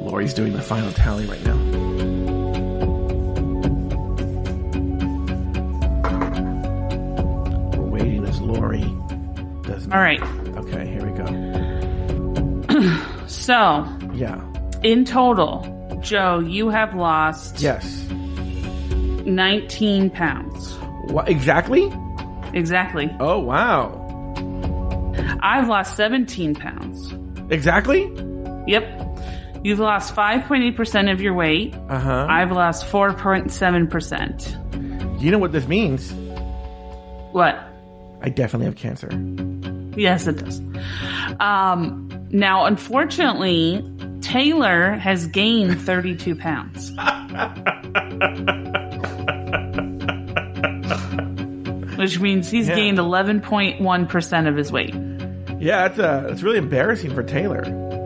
Lauri's 0.00 0.34
doing 0.34 0.52
the 0.52 0.62
final 0.62 0.92
tally 0.92 1.26
right 1.26 1.44
now. 1.44 1.57
So, 13.58 13.84
Yeah. 14.14 14.38
in 14.84 15.04
total, 15.04 15.66
Joe, 16.00 16.38
you 16.38 16.68
have 16.68 16.94
lost 16.94 17.60
Yes. 17.60 18.06
19 19.26 20.10
pounds. 20.10 20.78
What 21.08 21.28
exactly? 21.28 21.92
Exactly. 22.54 23.10
Oh 23.18 23.40
wow. 23.40 23.90
I've 25.40 25.66
lost 25.68 25.96
17 25.96 26.54
pounds. 26.54 27.12
Exactly? 27.50 28.08
Yep. 28.68 28.84
You've 29.64 29.80
lost 29.80 30.14
5.8% 30.14 31.10
of 31.10 31.20
your 31.20 31.34
weight. 31.34 31.74
Uh 31.88 31.98
huh. 31.98 32.26
I've 32.30 32.52
lost 32.52 32.86
4.7%. 32.86 35.20
You 35.20 35.32
know 35.32 35.38
what 35.38 35.50
this 35.50 35.66
means? 35.66 36.12
What? 37.32 37.58
I 38.22 38.28
definitely 38.28 38.66
have 38.66 38.76
cancer. 38.76 39.08
Yes, 39.96 40.28
it 40.28 40.44
does. 40.44 40.60
Um, 41.40 42.07
now, 42.30 42.64
unfortunately, 42.66 43.84
Taylor 44.20 44.92
has 44.92 45.26
gained 45.28 45.80
32 45.80 46.34
pounds. 46.36 46.92
which 51.96 52.20
means 52.20 52.48
he's 52.50 52.68
Yeah. 52.68 52.76
gained 52.76 52.98
11.1% 52.98 54.46
of 54.46 54.56
his 54.56 54.70
weight. 54.70 54.94
Yeah, 55.58 55.88
that's 55.88 55.98
uh, 55.98 56.26
that's 56.28 56.42
really 56.42 56.58
embarrassing 56.58 57.12
for 57.12 57.24
Taylor. 57.24 57.64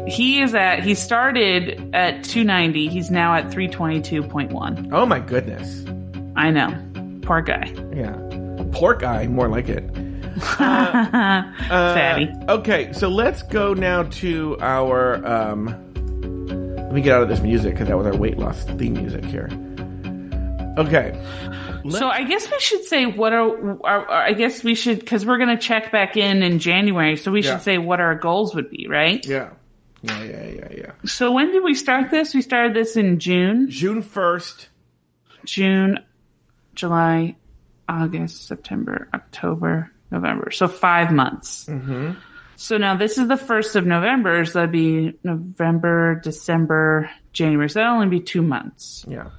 He 0.08 0.40
is 0.40 0.54
at, 0.54 0.82
he 0.82 0.94
started 0.94 1.90
at 1.94 2.24
290. 2.24 2.88
He's 2.88 3.10
now 3.10 3.34
at 3.34 3.50
322.1. 3.50 4.88
Oh 4.92 5.04
my 5.04 5.20
goodness. 5.20 5.84
I 6.34 6.50
know. 6.50 6.74
Poor 7.22 7.42
guy. 7.42 7.72
Yeah, 7.94 8.16
pork 8.72 9.02
eye, 9.04 9.26
more 9.26 9.48
like 9.48 9.68
it. 9.68 9.84
Uh, 10.40 11.42
Fatty. 11.68 12.32
Okay, 12.48 12.92
so 12.92 13.08
let's 13.08 13.42
go 13.42 13.74
now 13.74 14.04
to 14.04 14.56
our. 14.60 15.24
Um, 15.26 15.66
let 16.76 16.92
me 16.92 17.00
get 17.02 17.14
out 17.16 17.22
of 17.22 17.28
this 17.28 17.40
music 17.40 17.72
because 17.74 17.88
that 17.88 17.96
was 17.96 18.06
our 18.06 18.16
weight 18.16 18.38
loss 18.38 18.64
theme 18.64 18.94
music 18.94 19.24
here. 19.24 19.48
Okay. 20.78 21.18
So 21.90 22.08
I 22.08 22.22
guess 22.24 22.50
we 22.50 22.58
should 22.60 22.84
say 22.84 23.06
what 23.06 23.32
are, 23.32 23.72
are, 23.84 24.06
are- 24.08 24.22
I 24.26 24.32
guess 24.34 24.62
we 24.62 24.74
should, 24.74 25.04
cause 25.04 25.26
we're 25.26 25.38
going 25.38 25.54
to 25.56 25.62
check 25.62 25.90
back 25.90 26.16
in 26.16 26.42
in 26.42 26.58
January. 26.60 27.16
So 27.16 27.30
we 27.32 27.42
Yeah. 27.42 27.52
should 27.54 27.62
say 27.62 27.78
what 27.78 28.00
our 28.00 28.14
goals 28.14 28.54
would 28.54 28.70
be, 28.70 28.86
right? 28.88 29.24
Yeah. 29.26 29.50
Yeah, 30.02 30.22
yeah, 30.24 30.46
yeah, 30.48 30.68
yeah. 30.76 30.90
So 31.04 31.30
when 31.32 31.52
did 31.52 31.62
we 31.62 31.74
start 31.74 32.10
this? 32.10 32.34
We 32.34 32.42
started 32.42 32.74
this 32.74 32.96
in 32.96 33.18
June, 33.20 33.70
June 33.70 34.02
first. 34.02 34.68
June, 35.44 35.98
July, 36.74 37.36
August, 37.88 38.46
September, 38.48 39.08
October, 39.14 39.91
November. 40.12 40.52
So 40.52 40.68
five 40.68 41.10
months. 41.10 41.64
Mm-hmm. 41.64 42.12
So 42.56 42.76
now 42.76 42.96
this 42.96 43.18
is 43.18 43.26
the 43.26 43.36
first 43.36 43.74
of 43.74 43.86
November. 43.86 44.44
So 44.44 44.60
that'd 44.60 44.70
be 44.70 45.14
November, 45.24 46.20
December, 46.22 47.10
January. 47.32 47.68
So 47.68 47.80
that'll 47.80 47.94
only 47.94 48.08
be 48.08 48.20
two 48.20 48.42
months. 48.42 49.04
Yeah. 49.08 49.30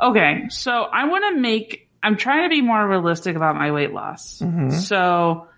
Okay. 0.00 0.44
So 0.50 0.70
I 0.70 1.08
want 1.08 1.34
to 1.34 1.40
make, 1.40 1.88
I'm 2.02 2.16
trying 2.16 2.44
to 2.44 2.48
be 2.48 2.60
more 2.60 2.86
realistic 2.86 3.34
about 3.34 3.56
my 3.56 3.72
weight 3.72 3.92
loss. 3.92 4.42
So 4.86 5.48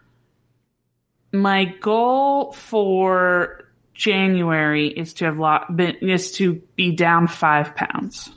my 1.33 1.65
goal 1.65 2.53
for 2.53 3.69
January 3.93 4.89
is 4.89 5.15
to 5.15 5.27
have 5.27 5.39
lot, 5.39 5.77
been, 5.77 5.97
is 5.97 6.33
to 6.33 6.55
be 6.77 6.93
down 6.93 7.27
five 7.27 7.75
pounds. 7.75 8.31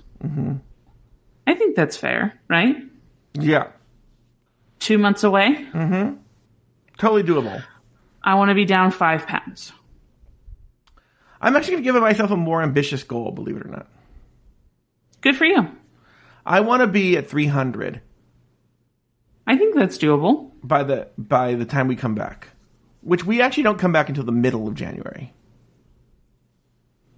I 1.46 1.54
think 1.54 1.76
that's 1.76 1.96
fair, 1.96 2.40
right? 2.50 2.76
Yeah. 3.34 3.68
Two 4.88 4.98
months 4.98 5.26
away. 5.26 5.68
Mm-hmm. 5.74 6.16
Totally 6.98 7.22
doable. 7.22 7.62
I 8.24 8.36
want 8.36 8.52
to 8.52 8.56
be 8.56 8.64
down 8.64 8.92
five 8.92 9.28
pounds. 9.28 9.74
I'm 11.42 11.58
actually 11.58 11.74
going 11.74 11.84
to 11.84 11.92
give 11.92 12.02
myself 12.02 12.32
a 12.32 12.38
more 12.38 12.62
ambitious 12.62 13.04
goal, 13.04 13.32
believe 13.32 13.58
it 13.58 13.66
or 13.66 13.70
not. 13.70 13.88
Good 15.20 15.36
for 15.36 15.44
you. 15.44 15.68
I 16.46 16.62
want 16.62 16.84
to 16.84 16.88
be 16.88 17.18
at 17.18 17.30
300 17.30 18.00
I 19.46 19.58
think 19.58 19.76
that's 19.76 19.98
doable. 19.98 20.52
by 20.64 20.84
the 20.84 21.10
by 21.18 21.56
the 21.56 21.66
time 21.66 21.90
we 21.90 21.98
come 21.98 22.16
back, 22.16 22.48
which 23.02 23.26
we 23.26 23.42
actually 23.42 23.64
don't 23.64 23.80
come 23.80 23.92
back 23.92 24.08
until 24.08 24.24
the 24.24 24.32
middle 24.32 24.70
of 24.70 24.76
January. 24.76 25.34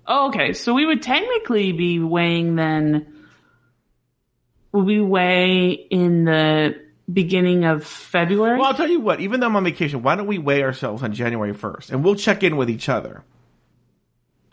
Oh, 0.08 0.30
okay. 0.30 0.54
So 0.54 0.74
we 0.74 0.88
would 0.88 1.04
technically 1.04 1.72
be 1.72 2.00
weighing 2.00 2.56
then. 2.56 3.28
We 4.72 5.00
weigh 5.02 5.70
in 5.70 6.24
the 6.24 6.89
beginning 7.12 7.66
of 7.66 7.86
February? 7.86 8.58
Well, 8.58 8.68
I'll 8.68 8.74
tell 8.74 8.90
you 8.90 9.00
what. 9.00 9.20
Even 9.22 9.40
though 9.40 9.48
I'm 9.48 9.56
on 9.56 9.64
vacation, 9.64 10.02
why 10.02 10.16
don't 10.16 10.28
we 10.28 10.38
weigh 10.38 10.64
ourselves 10.64 11.04
on 11.04 11.14
January 11.14 11.54
1st, 11.54 11.92
and 11.92 12.04
we'll 12.04 12.16
check 12.16 12.44
in 12.44 12.58
with 12.58 12.70
each 12.70 12.90
other, 12.90 13.24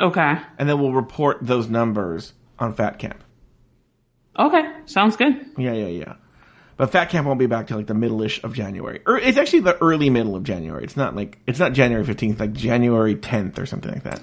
okay. 0.01 0.39
and 0.59 0.69
then 0.69 0.81
we'll 0.81 0.93
report 0.93 1.39
those 1.43 1.69
numbers 1.69 2.33
on 2.59 2.75
Fat 2.75 2.99
Camp. 2.99 3.23
Okay. 4.39 4.73
Sounds 4.87 5.17
good. 5.17 5.35
Yeah, 5.57 5.73
yeah, 5.73 5.87
yeah. 5.87 6.15
But 6.77 6.93
Fat 6.93 7.07
Camp 7.07 7.27
won't 7.27 7.39
be 7.39 7.47
back 7.47 7.69
till 7.69 7.79
like 7.79 7.87
the 7.87 7.95
middle-ish 7.95 8.43
of 8.45 8.53
January. 8.53 9.01
Or 9.07 9.19
it's 9.19 9.39
actually 9.39 9.61
the 9.61 9.79
early 9.79 10.11
middle 10.11 10.37
of 10.37 10.43
January. 10.43 10.85
It's 10.85 10.97
not 10.97 11.17
like 11.17 11.39
it's 11.47 11.59
not 11.59 11.73
January 11.73 12.05
15th, 12.05 12.39
like 12.39 12.53
January 12.53 13.17
10th 13.17 13.59
or 13.59 13.65
something 13.65 13.91
like 13.91 14.03
that. 14.03 14.21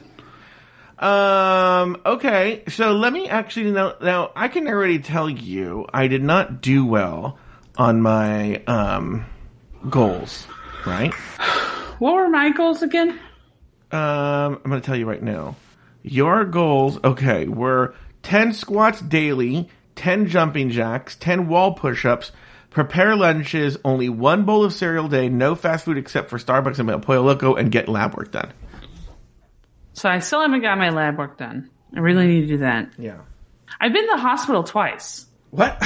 Um, 1.03 1.97
okay. 2.05 2.63
So 2.67 2.93
let 2.93 3.11
me 3.11 3.27
actually 3.27 3.71
now 3.71 3.95
now 4.01 4.31
I 4.35 4.49
can 4.49 4.67
already 4.67 4.99
tell 4.99 5.27
you 5.27 5.87
I 5.91 6.07
did 6.07 6.23
not 6.23 6.61
do 6.61 6.85
well 6.85 7.39
on 7.77 8.01
my 8.01 8.63
um 8.65 9.25
goals, 9.89 10.47
right? 10.85 11.13
What 11.99 12.15
were 12.15 12.29
my 12.29 12.51
goals 12.51 12.81
again? 12.81 13.19
Um, 13.91 14.59
I'm 14.63 14.69
going 14.69 14.81
to 14.81 14.85
tell 14.85 14.95
you 14.95 15.05
right 15.05 15.21
now. 15.21 15.55
Your 16.01 16.45
goals, 16.45 16.99
okay, 17.03 17.47
were 17.47 17.93
10 18.23 18.53
squats 18.53 18.99
daily, 18.99 19.69
10 19.95 20.27
jumping 20.27 20.71
jacks, 20.71 21.15
10 21.15 21.47
wall 21.47 21.73
push-ups, 21.73 22.31
prepare 22.71 23.15
lunches, 23.15 23.77
only 23.85 24.09
one 24.09 24.45
bowl 24.45 24.63
of 24.63 24.73
cereal 24.73 25.05
a 25.05 25.09
day, 25.09 25.29
no 25.29 25.53
fast 25.55 25.85
food 25.85 25.97
except 25.97 26.29
for 26.29 26.39
Starbucks 26.39 26.79
and 26.79 27.03
Pollo 27.03 27.21
Loco, 27.21 27.55
and 27.55 27.71
get 27.71 27.87
lab 27.87 28.15
work 28.15 28.31
done. 28.31 28.51
So 29.93 30.09
I 30.09 30.19
still 30.19 30.41
haven't 30.41 30.61
got 30.61 30.77
my 30.77 30.89
lab 30.89 31.17
work 31.17 31.37
done. 31.37 31.69
I 31.95 31.99
really 31.99 32.25
need 32.25 32.41
to 32.41 32.47
do 32.47 32.57
that. 32.57 32.89
Yeah. 32.97 33.19
I've 33.79 33.93
been 33.93 34.07
to 34.07 34.15
the 34.15 34.21
hospital 34.21 34.63
twice 34.63 35.25
What? 35.51 35.81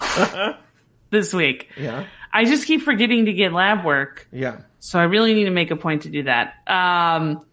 this 1.12 1.32
week. 1.32 1.68
yeah. 1.78 2.06
I 2.34 2.44
just 2.46 2.66
keep 2.66 2.80
forgetting 2.82 3.26
to 3.26 3.32
get 3.34 3.52
lab 3.52 3.84
work. 3.84 4.26
Yeah. 4.32 4.62
So 4.80 4.98
I 4.98 5.04
really 5.04 5.34
need 5.34 5.44
to 5.44 5.50
make 5.50 5.70
a 5.70 5.76
point 5.76 6.02
to 6.02 6.08
do 6.08 6.22
that. 6.24 6.54
Um, 6.66 7.44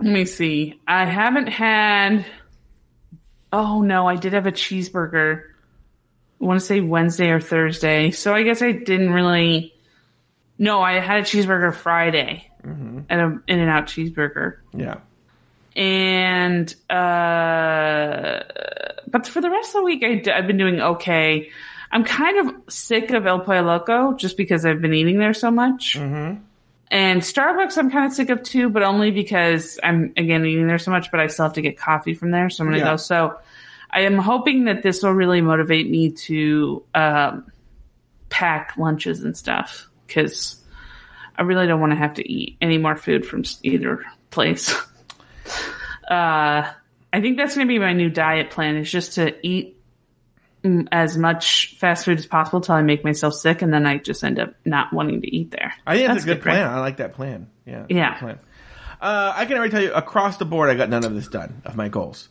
let 0.00 0.10
me 0.12 0.24
see. 0.24 0.80
I 0.88 1.04
haven't 1.04 1.48
had. 1.48 2.24
Oh 3.52 3.82
no, 3.82 4.08
I 4.08 4.16
did 4.16 4.32
have 4.32 4.46
a 4.46 4.52
cheeseburger. 4.52 5.42
I 6.40 6.44
want 6.44 6.58
to 6.60 6.66
say 6.66 6.80
Wednesday 6.80 7.28
or 7.30 7.40
Thursday. 7.40 8.10
So 8.10 8.34
I 8.34 8.42
guess 8.42 8.62
I 8.62 8.72
didn't 8.72 9.10
really. 9.10 9.74
No, 10.58 10.80
I 10.80 10.94
had 10.98 11.18
a 11.20 11.22
cheeseburger 11.22 11.74
Friday 11.74 12.50
at 13.10 13.18
a 13.20 13.38
In 13.46 13.58
and 13.60 13.68
Out 13.70 13.86
cheeseburger, 13.86 14.56
Yeah. 14.72 15.00
and 15.76 16.74
uh, 16.88 18.40
but 19.08 19.26
for 19.26 19.40
the 19.42 19.50
rest 19.50 19.74
of 19.74 19.80
the 19.80 19.84
week, 19.84 20.02
I, 20.02 20.22
have 20.36 20.46
been 20.46 20.56
doing 20.56 20.80
okay. 20.80 21.50
I'm 21.94 22.02
kind 22.04 22.38
of 22.48 22.72
sick 22.74 23.12
of 23.12 23.24
El 23.24 23.38
Pollo 23.40 23.62
Loco 23.62 24.14
just 24.14 24.36
because 24.36 24.66
I've 24.66 24.82
been 24.82 24.92
eating 24.94 25.18
there 25.18 25.32
so 25.32 25.50
much. 25.50 25.94
And 26.90 27.22
Starbucks, 27.22 27.78
I'm 27.78 27.90
kind 27.90 28.04
of 28.06 28.12
sick 28.12 28.30
of 28.30 28.42
too, 28.42 28.68
but 28.68 28.82
only 28.82 29.10
because 29.12 29.78
I'm 29.82 30.12
again 30.16 30.44
eating 30.44 30.66
there 30.66 30.78
so 30.78 30.90
much. 30.90 31.10
But 31.12 31.20
I 31.20 31.28
still 31.28 31.44
have 31.44 31.54
to 31.54 31.62
get 31.62 31.78
coffee 31.78 32.12
from 32.14 32.32
there, 32.32 32.50
so 32.50 32.62
I'm 32.64 32.68
gonna 32.70 32.78
Yeah. 32.78 32.90
go. 32.90 32.96
So 32.96 33.38
I 33.90 34.00
am 34.00 34.18
hoping 34.18 34.64
that 34.64 34.82
this 34.82 35.02
will 35.04 35.12
really 35.12 35.40
motivate 35.40 35.88
me 35.88 36.10
to 36.10 36.82
um, 36.94 37.46
pack 38.28 38.74
lunches 38.76 39.22
and 39.22 39.36
stuff 39.36 39.88
because 40.06 40.60
I 41.38 41.42
really 41.42 41.66
don't 41.68 41.80
want 41.80 41.92
to 41.92 41.96
have 41.96 42.14
to 42.14 42.28
eat 42.28 42.56
any 42.60 42.76
more 42.76 42.96
food 42.96 43.24
from 43.24 43.44
either 43.62 44.04
place. 44.30 44.74
uh, 46.10 46.72
I 47.12 47.20
think 47.20 47.36
that's 47.36 47.54
gonna 47.54 47.66
be 47.68 47.78
my 47.78 47.92
new 47.92 48.10
diet 48.10 48.50
plan: 48.50 48.76
is 48.76 48.90
just 48.90 49.14
to 49.14 49.34
eat 49.46 49.80
as 50.90 51.18
much 51.18 51.76
fast 51.78 52.04
food 52.06 52.18
as 52.18 52.26
possible 52.26 52.60
till 52.60 52.74
I 52.74 52.82
make 52.82 53.04
myself 53.04 53.34
sick, 53.34 53.62
and 53.62 53.72
then 53.72 53.86
I 53.86 53.98
just 53.98 54.24
end 54.24 54.38
up 54.38 54.54
not 54.64 54.92
wanting 54.92 55.20
to 55.20 55.34
eat 55.34 55.50
there. 55.50 55.74
I 55.86 55.96
think 55.96 56.08
that's, 56.08 56.24
a 56.24 56.26
good, 56.26 56.46
right? 56.46 56.54
plan. 56.54 56.68
I 56.68 56.80
like 56.80 56.96
that 56.98 57.14
plan. 57.14 57.50
Yeah. 57.66 57.86
Yeah. 57.88 58.18
plan. 58.18 58.38
Uh, 59.00 59.32
I 59.36 59.44
can 59.44 59.58
already 59.58 59.70
tell 59.70 59.82
you 59.82 59.92
across 59.92 60.38
the 60.38 60.46
board, 60.46 60.70
I 60.70 60.74
got 60.74 60.88
none 60.88 61.04
of 61.04 61.14
this 61.14 61.28
done 61.28 61.60
of 61.66 61.76
my 61.76 61.88
goals, 61.88 62.30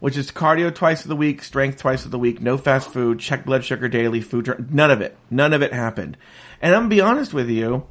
which 0.00 0.16
is 0.16 0.30
cardio 0.30 0.74
twice 0.74 1.02
of 1.02 1.08
the 1.08 1.16
week, 1.16 1.42
strength 1.42 1.78
twice 1.78 2.06
of 2.06 2.10
the 2.10 2.18
week, 2.18 2.40
no 2.40 2.56
fast 2.56 2.90
food, 2.90 3.20
check 3.20 3.44
blood 3.44 3.64
sugar 3.64 3.88
daily, 3.88 4.22
food. 4.22 4.70
None 4.72 4.90
of 4.90 5.02
it. 5.02 5.16
None 5.30 5.52
of 5.52 5.62
it 5.62 5.72
happened. 5.72 6.16
And 6.62 6.74
I'm 6.74 6.82
gonna 6.82 6.88
be 6.88 7.00
honest 7.02 7.34
with 7.34 7.50
you. 7.50 7.86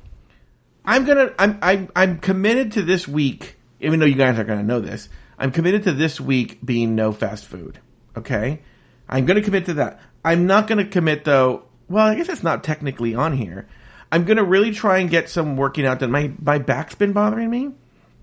I'm 0.84 1.06
gonna. 1.06 1.34
I'm. 1.38 1.60
I'm. 1.62 1.90
I'm 1.96 2.20
committed 2.20 2.74
to 2.74 2.82
this 2.82 3.08
week. 3.08 3.58
Even 3.80 4.00
though 4.00 4.06
you 4.06 4.16
guys 4.16 4.40
are 4.40 4.44
gonna 4.44 4.64
know 4.64 4.80
this, 4.80 5.10
I'm 5.38 5.52
committed 5.52 5.84
to 5.84 5.92
this 5.92 6.20
week 6.20 6.60
being 6.66 6.96
no 6.96 7.12
fast 7.12 7.46
food. 7.46 7.80
Okay. 8.18 8.62
I'm 9.10 9.26
gonna 9.26 9.42
commit 9.42 9.66
to 9.66 9.74
that. 9.76 10.00
I'm 10.26 10.48
not 10.48 10.68
gonna 10.68 10.86
commit 10.86 11.26
though. 11.26 11.64
Well, 11.90 12.08
I 12.08 12.16
guess 12.16 12.28
that's 12.28 12.44
not 12.44 12.64
technically 12.64 13.14
on 13.16 13.34
here. 13.38 13.68
I'm 14.12 14.26
gonna 14.26 14.44
really 14.44 14.72
try 14.72 15.00
and 15.00 15.10
get 15.10 15.30
some 15.30 15.58
working 15.58 15.86
out 15.86 16.00
done. 16.00 16.12
My 16.12 16.32
my 16.42 16.58
back's 16.60 16.96
been 16.96 17.14
bothering 17.14 17.50
me, 17.50 17.72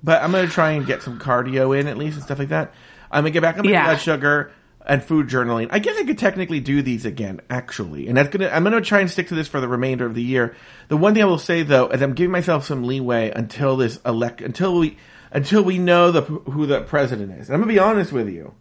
but 0.03 0.23
I'm 0.23 0.33
gonna 0.33 0.49
try 0.49 0.73
and 0.73 0.87
get 0.87 1.03
some 1.03 1.19
cardio 1.19 1.79
in 1.79 1.87
at 1.87 1.99
least 1.99 2.17
and 2.17 2.25
stuff 2.25 2.39
like 2.39 2.49
that. 2.49 2.73
I'm 3.11 3.23
gonna 3.25 3.31
get 3.31 3.43
back 3.43 3.59
on 3.59 3.65
my 3.65 3.71
Yeah. 3.73 3.85
blood 3.87 4.01
sugar 4.01 4.53
and 4.87 5.03
food 5.05 5.29
journaling. 5.29 5.69
I 5.71 5.79
guess 5.79 5.97
I 5.99 6.05
could 6.05 6.17
technically 6.19 6.59
do 6.61 6.81
these 6.81 7.05
again, 7.05 7.41
actually, 7.51 8.09
and 8.09 8.17
that's 8.17 8.31
gonna. 8.31 8.49
I'm 8.49 8.65
gonna 8.65 8.81
try 8.81 9.01
and 9.01 9.11
stick 9.11 9.29
to 9.29 9.35
this 9.35 9.47
for 9.49 9.61
the 9.61 9.69
remainder 9.69 10.07
of 10.07 10.15
the 10.15 10.23
year. 10.23 10.55
The 10.89 10.97
one 10.97 11.13
thing 11.15 11.23
I 11.23 11.27
will 11.27 11.39
say 11.39 11.63
though 11.63 11.89
is 11.89 12.01
I'm 12.03 12.15
giving 12.15 12.31
myself 12.33 12.65
some 12.65 12.85
leeway 12.85 13.31
until 13.35 13.77
this 13.77 13.99
elect 14.07 14.41
until 14.41 14.79
we 14.79 14.97
until 15.33 15.63
we 15.63 15.79
know 15.79 16.11
the 16.13 16.23
who 16.23 16.67
the 16.67 16.81
president 16.83 17.33
is. 17.33 17.49
And 17.49 17.55
I'm 17.57 17.61
gonna 17.61 17.73
be 17.73 17.79
honest 17.79 18.11
with 18.13 18.29
you. 18.29 18.55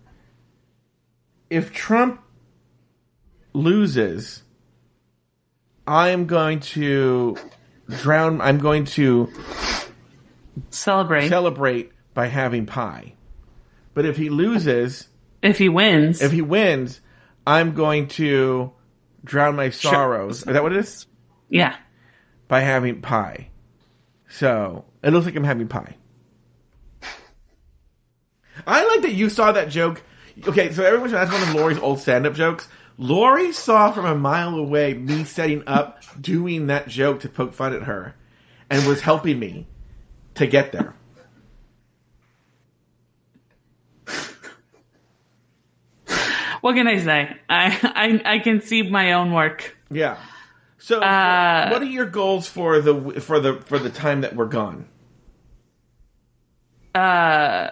If 1.49 1.73
Trump 1.73 2.21
loses, 3.53 4.43
I 5.87 6.09
am 6.09 6.27
going 6.27 6.59
to 6.61 7.37
drown. 7.89 8.41
I'm 8.41 8.59
going 8.59 8.85
to 8.85 9.31
Celebrate 10.69 11.29
celebrate 11.29 11.91
by 12.13 12.27
having 12.27 12.65
pie. 12.65 13.13
But 13.93 14.05
if 14.05 14.17
he 14.17 14.29
loses, 14.29 15.07
if 15.41 15.57
he 15.57 15.69
wins. 15.69 16.21
if 16.21 16.31
he 16.31 16.41
wins, 16.41 17.01
I'm 17.47 17.73
going 17.73 18.07
to 18.09 18.71
drown 19.23 19.55
my 19.55 19.71
sorrows. 19.71 20.39
Is 20.39 20.45
that 20.45 20.61
what 20.63 20.73
it 20.73 20.79
is? 20.79 21.07
Yeah. 21.49 21.75
By 22.47 22.59
having 22.61 23.01
pie. 23.01 23.49
So 24.27 24.85
it 25.03 25.11
looks 25.11 25.25
like 25.25 25.35
I'm 25.35 25.43
having 25.43 25.67
pie. 25.67 25.95
I 28.67 28.85
like 28.85 29.01
that 29.03 29.13
you 29.13 29.29
saw 29.29 29.51
that 29.53 29.69
joke. 29.69 30.03
Okay, 30.47 30.71
so 30.71 30.83
everyone 30.83 31.11
that's 31.11 31.31
one 31.31 31.41
of 31.41 31.55
Lauri's 31.55 31.79
old 31.79 31.99
stand-up 31.99 32.33
jokes. 32.33 32.67
Lauri 32.97 33.51
saw 33.51 33.91
from 33.91 34.05
a 34.05 34.15
mile 34.15 34.55
away 34.55 34.93
me 34.93 35.23
setting 35.23 35.63
up 35.67 36.03
doing 36.19 36.67
that 36.67 36.87
joke 36.87 37.21
to 37.21 37.29
poke 37.29 37.53
fun 37.53 37.73
at 37.73 37.83
her, 37.83 38.15
and 38.69 38.85
was 38.85 39.01
helping 39.01 39.39
me 39.39 39.67
to 40.35 40.45
get 40.47 40.71
there. 40.71 40.95
What 46.61 46.75
can 46.75 46.87
I 46.87 46.99
say? 46.99 47.37
I 47.49 48.21
I, 48.25 48.33
I 48.35 48.39
can 48.39 48.61
see 48.61 48.83
my 48.83 49.13
own 49.13 49.31
work. 49.31 49.77
Yeah. 49.89 50.17
So, 50.77 51.01
Uh, 51.01 51.69
what 51.69 51.81
are 51.81 51.85
your 51.85 52.05
goals 52.05 52.47
for 52.47 52.81
the 52.81 53.21
for 53.21 53.39
the 53.39 53.61
for 53.65 53.79
the 53.79 53.89
time 53.89 54.21
that 54.21 54.35
we're 54.35 54.45
gone? 54.45 54.87
Uh, 56.93 57.69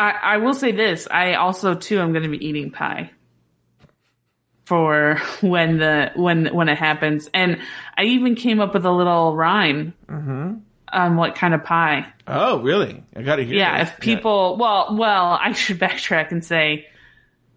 I 0.00 0.34
I 0.34 0.36
will 0.38 0.54
say 0.54 0.72
this. 0.72 1.06
I 1.10 1.34
also 1.34 1.74
too 1.74 2.00
am 2.00 2.12
going 2.12 2.22
to 2.24 2.28
be 2.28 2.44
eating 2.44 2.70
pie 2.70 3.10
for 4.64 5.20
when 5.40 5.78
the 5.78 6.12
when 6.14 6.46
when 6.54 6.68
it 6.68 6.78
happens, 6.78 7.28
and 7.34 7.58
I 7.96 8.04
even 8.04 8.34
came 8.34 8.60
up 8.60 8.74
with 8.74 8.86
a 8.86 8.92
little 8.92 9.36
rhyme 9.36 9.94
on 10.92 11.16
what 11.16 11.34
kind 11.34 11.54
of 11.54 11.64
pie. 11.64 12.06
Oh, 12.26 12.60
really? 12.60 13.02
I 13.14 13.22
got 13.22 13.36
to 13.36 13.44
hear. 13.44 13.56
yeah, 13.56 13.78
this. 13.84 13.92
if 13.92 14.00
people, 14.00 14.56
well, 14.58 14.96
well, 14.96 15.38
I 15.40 15.52
should 15.52 15.78
backtrack 15.78 16.32
and 16.32 16.44
say, 16.44 16.86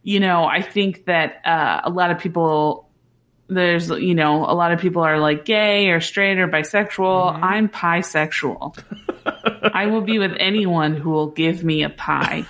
you 0.04 0.20
know, 0.20 0.46
I 0.46 0.62
think 0.62 1.06
that 1.06 1.42
uh, 1.46 1.82
a 1.84 1.90
lot 1.90 2.12
of 2.12 2.20
people, 2.20 2.90
there's, 3.48 3.90
you 3.90 4.16
know, 4.16 4.46
a 4.46 4.54
lot 4.54 4.72
of 4.72 4.80
people 4.80 5.02
are 5.04 5.20
like 5.20 5.46
gay 5.46 5.90
or 5.90 6.02
straight 6.02 6.40
or 6.40 6.48
bisexual. 6.48 7.40
I'm 7.42 7.70
bisexual. 7.70 8.78
I 9.26 9.88
will 9.88 10.02
be 10.02 10.20
with 10.20 10.34
anyone 10.40 10.96
who 10.96 11.10
will 11.12 11.32
give 11.32 11.64
me 11.64 11.84
a 11.84 11.90
pie. 11.90 12.46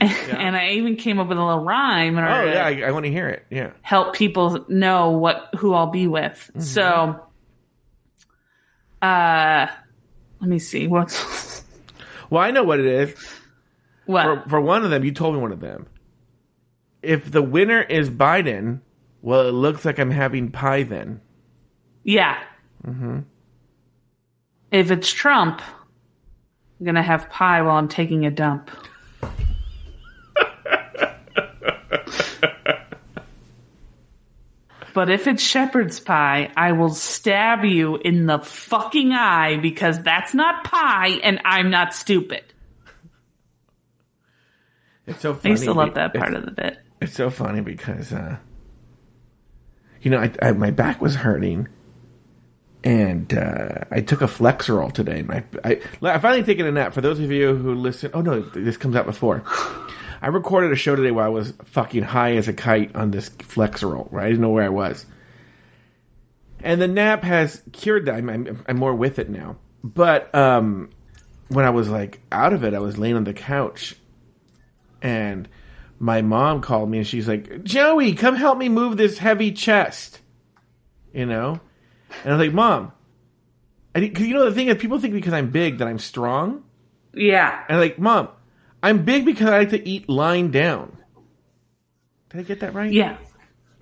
And 0.00 0.56
I 0.56 0.70
even 0.70 0.96
came 0.96 1.18
up 1.18 1.28
with 1.28 1.36
a 1.36 1.44
little 1.44 1.64
rhyme 1.64 2.16
Oh 2.16 2.44
yeah, 2.44 2.64
I, 2.64 2.82
I 2.86 2.90
want 2.92 3.04
to 3.04 3.10
hear 3.10 3.28
it. 3.28 3.44
Yeah. 3.50 3.72
help 3.82 4.14
people 4.14 4.64
know 4.68 5.10
what 5.10 5.48
who 5.56 5.74
I'll 5.74 5.90
be 5.90 6.06
with. 6.06 6.50
So, 6.58 7.20
uh, 9.02 9.66
let 10.40 10.48
me 10.48 10.58
see 10.58 10.86
what's 10.86 11.64
Well, 12.30 12.42
I 12.42 12.50
know 12.50 12.62
what 12.62 12.78
it 12.78 12.86
is. 12.86 13.14
what. 14.06 14.44
For, 14.44 14.48
for 14.50 14.60
one 14.60 14.84
of 14.84 14.90
them, 14.90 15.04
you 15.04 15.12
told 15.12 15.34
me 15.34 15.40
one 15.40 15.52
of 15.52 15.60
them. 15.60 15.86
If 17.02 17.30
the 17.30 17.42
winner 17.42 17.80
is 17.82 18.08
Biden, 18.10 18.80
well, 19.22 19.48
it 19.48 19.52
looks 19.52 19.84
like 19.84 19.98
I'm 19.98 20.10
having 20.10 20.50
pie 20.50 20.82
then. 20.84 21.20
Yeah. 22.04 22.38
If 24.70 24.90
it's 24.90 25.10
Trump, 25.12 25.62
I'm 26.78 26.86
gonna 26.86 27.02
have 27.02 27.30
pie 27.30 27.62
while 27.62 27.76
I'm 27.76 27.88
taking 27.88 28.26
a 28.26 28.30
dump. 28.30 28.70
but 34.94 35.10
if 35.10 35.26
it's 35.26 35.42
shepherd's 35.42 35.98
pie, 36.00 36.52
I 36.56 36.72
will 36.72 36.94
stab 36.94 37.64
you 37.64 37.96
in 37.96 38.26
the 38.26 38.38
fucking 38.38 39.12
eye 39.12 39.56
because 39.56 40.02
that's 40.02 40.34
not 40.34 40.64
pie 40.64 41.18
and 41.22 41.40
I'm 41.44 41.70
not 41.70 41.94
stupid. 41.94 42.44
It's 45.06 45.20
so 45.20 45.32
I 45.32 45.36
funny. 45.36 45.50
used 45.52 45.64
to 45.64 45.72
love 45.72 45.94
that 45.94 46.12
part 46.14 46.34
of 46.34 46.44
the 46.44 46.50
bit. 46.50 46.78
It's 47.00 47.14
so 47.14 47.30
funny 47.30 47.62
because, 47.62 48.12
uh, 48.12 48.36
you 50.02 50.10
know, 50.10 50.18
I, 50.18 50.30
I, 50.42 50.52
my 50.52 50.70
back 50.70 51.00
was 51.00 51.14
hurting, 51.14 51.68
and 52.84 53.32
uh, 53.34 53.84
I 53.90 54.00
took 54.00 54.22
a 54.22 54.26
Flexeril 54.26 54.92
today. 54.92 55.22
My 55.22 55.44
I, 55.64 55.80
I 56.02 56.18
finally 56.18 56.42
taken 56.42 56.66
a 56.66 56.72
nap. 56.72 56.94
For 56.94 57.00
those 57.00 57.20
of 57.20 57.30
you 57.30 57.54
who 57.54 57.74
listen, 57.74 58.10
oh 58.14 58.20
no, 58.20 58.40
this 58.40 58.76
comes 58.76 58.96
out 58.96 59.06
before. 59.06 59.42
I 60.20 60.28
recorded 60.28 60.72
a 60.72 60.76
show 60.76 60.96
today 60.96 61.12
while 61.12 61.26
I 61.26 61.28
was 61.28 61.52
fucking 61.66 62.02
high 62.02 62.36
as 62.36 62.48
a 62.48 62.52
kite 62.52 62.96
on 62.96 63.10
this 63.10 63.28
Flexeril. 63.28 64.08
Right, 64.10 64.24
I 64.24 64.28
didn't 64.28 64.42
know 64.42 64.50
where 64.50 64.64
I 64.64 64.70
was, 64.70 65.06
and 66.60 66.80
the 66.80 66.88
nap 66.88 67.22
has 67.24 67.62
cured 67.72 68.06
that. 68.06 68.14
I'm, 68.14 68.28
I'm, 68.28 68.64
I'm 68.66 68.76
more 68.76 68.94
with 68.94 69.18
it 69.18 69.28
now. 69.28 69.56
But 69.84 70.34
um, 70.34 70.90
when 71.48 71.64
I 71.64 71.70
was 71.70 71.88
like 71.88 72.20
out 72.32 72.52
of 72.52 72.64
it, 72.64 72.74
I 72.74 72.80
was 72.80 72.98
laying 72.98 73.16
on 73.16 73.24
the 73.24 73.34
couch, 73.34 73.94
and 75.02 75.48
my 75.98 76.22
mom 76.22 76.60
called 76.60 76.90
me 76.90 76.98
and 76.98 77.06
she's 77.06 77.26
like, 77.26 77.64
Joey, 77.64 78.14
come 78.14 78.36
help 78.36 78.56
me 78.58 78.68
move 78.68 78.96
this 78.96 79.18
heavy 79.18 79.52
chest. 79.52 80.20
You 81.12 81.26
know? 81.26 81.60
And 82.24 82.32
I 82.32 82.36
was 82.36 82.46
like, 82.46 82.54
Mom, 82.54 82.92
I 83.94 84.00
didn't- 84.00 84.14
cause 84.16 84.26
you 84.26 84.34
know 84.34 84.44
the 84.44 84.54
thing 84.54 84.68
is, 84.68 84.76
people 84.76 84.98
think 84.98 85.14
because 85.14 85.32
I'm 85.32 85.50
big 85.50 85.78
that 85.78 85.88
I'm 85.88 85.98
strong. 85.98 86.64
Yeah. 87.14 87.64
And 87.68 87.76
I'm 87.76 87.80
like, 87.82 87.98
Mom, 87.98 88.28
I'm 88.82 89.04
big 89.04 89.24
because 89.24 89.48
I 89.48 89.58
like 89.58 89.70
to 89.70 89.88
eat 89.88 90.08
lying 90.08 90.50
down. 90.50 90.96
Did 92.30 92.40
I 92.40 92.42
get 92.44 92.60
that 92.60 92.74
right? 92.74 92.90
Yeah. 92.92 93.16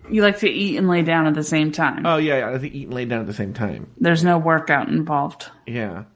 You 0.09 0.23
like 0.23 0.39
to 0.39 0.49
eat 0.49 0.77
and 0.77 0.89
lay 0.89 1.03
down 1.03 1.27
at 1.27 1.35
the 1.35 1.43
same 1.43 1.73
time. 1.73 2.07
Oh 2.07 2.17
yeah, 2.17 2.37
I 2.37 2.51
like 2.53 2.61
to 2.61 2.73
eat 2.73 2.85
and 2.85 2.95
lay 2.95 3.05
down 3.07 3.21
at 3.21 3.27
the 3.27 3.35
same 3.35 3.53
time. 3.53 3.91
There's 3.99 4.23
no 4.23 4.39
workout 4.39 4.89
involved. 4.89 5.51
Yeah. 5.67 6.05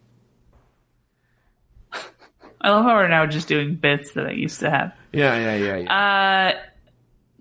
I 2.61 2.71
love 2.71 2.85
how 2.85 2.95
we're 2.95 3.09
now 3.09 3.27
just 3.27 3.49
doing 3.49 3.75
bits 3.75 4.13
that 4.13 4.27
I 4.27 4.33
used 4.33 4.61
to 4.61 4.71
have. 4.71 4.93
Yeah, 5.13 5.37
yeah, 5.37 5.57
yeah, 5.57 5.77
yeah. 5.77 5.93
Uh, 6.55 6.59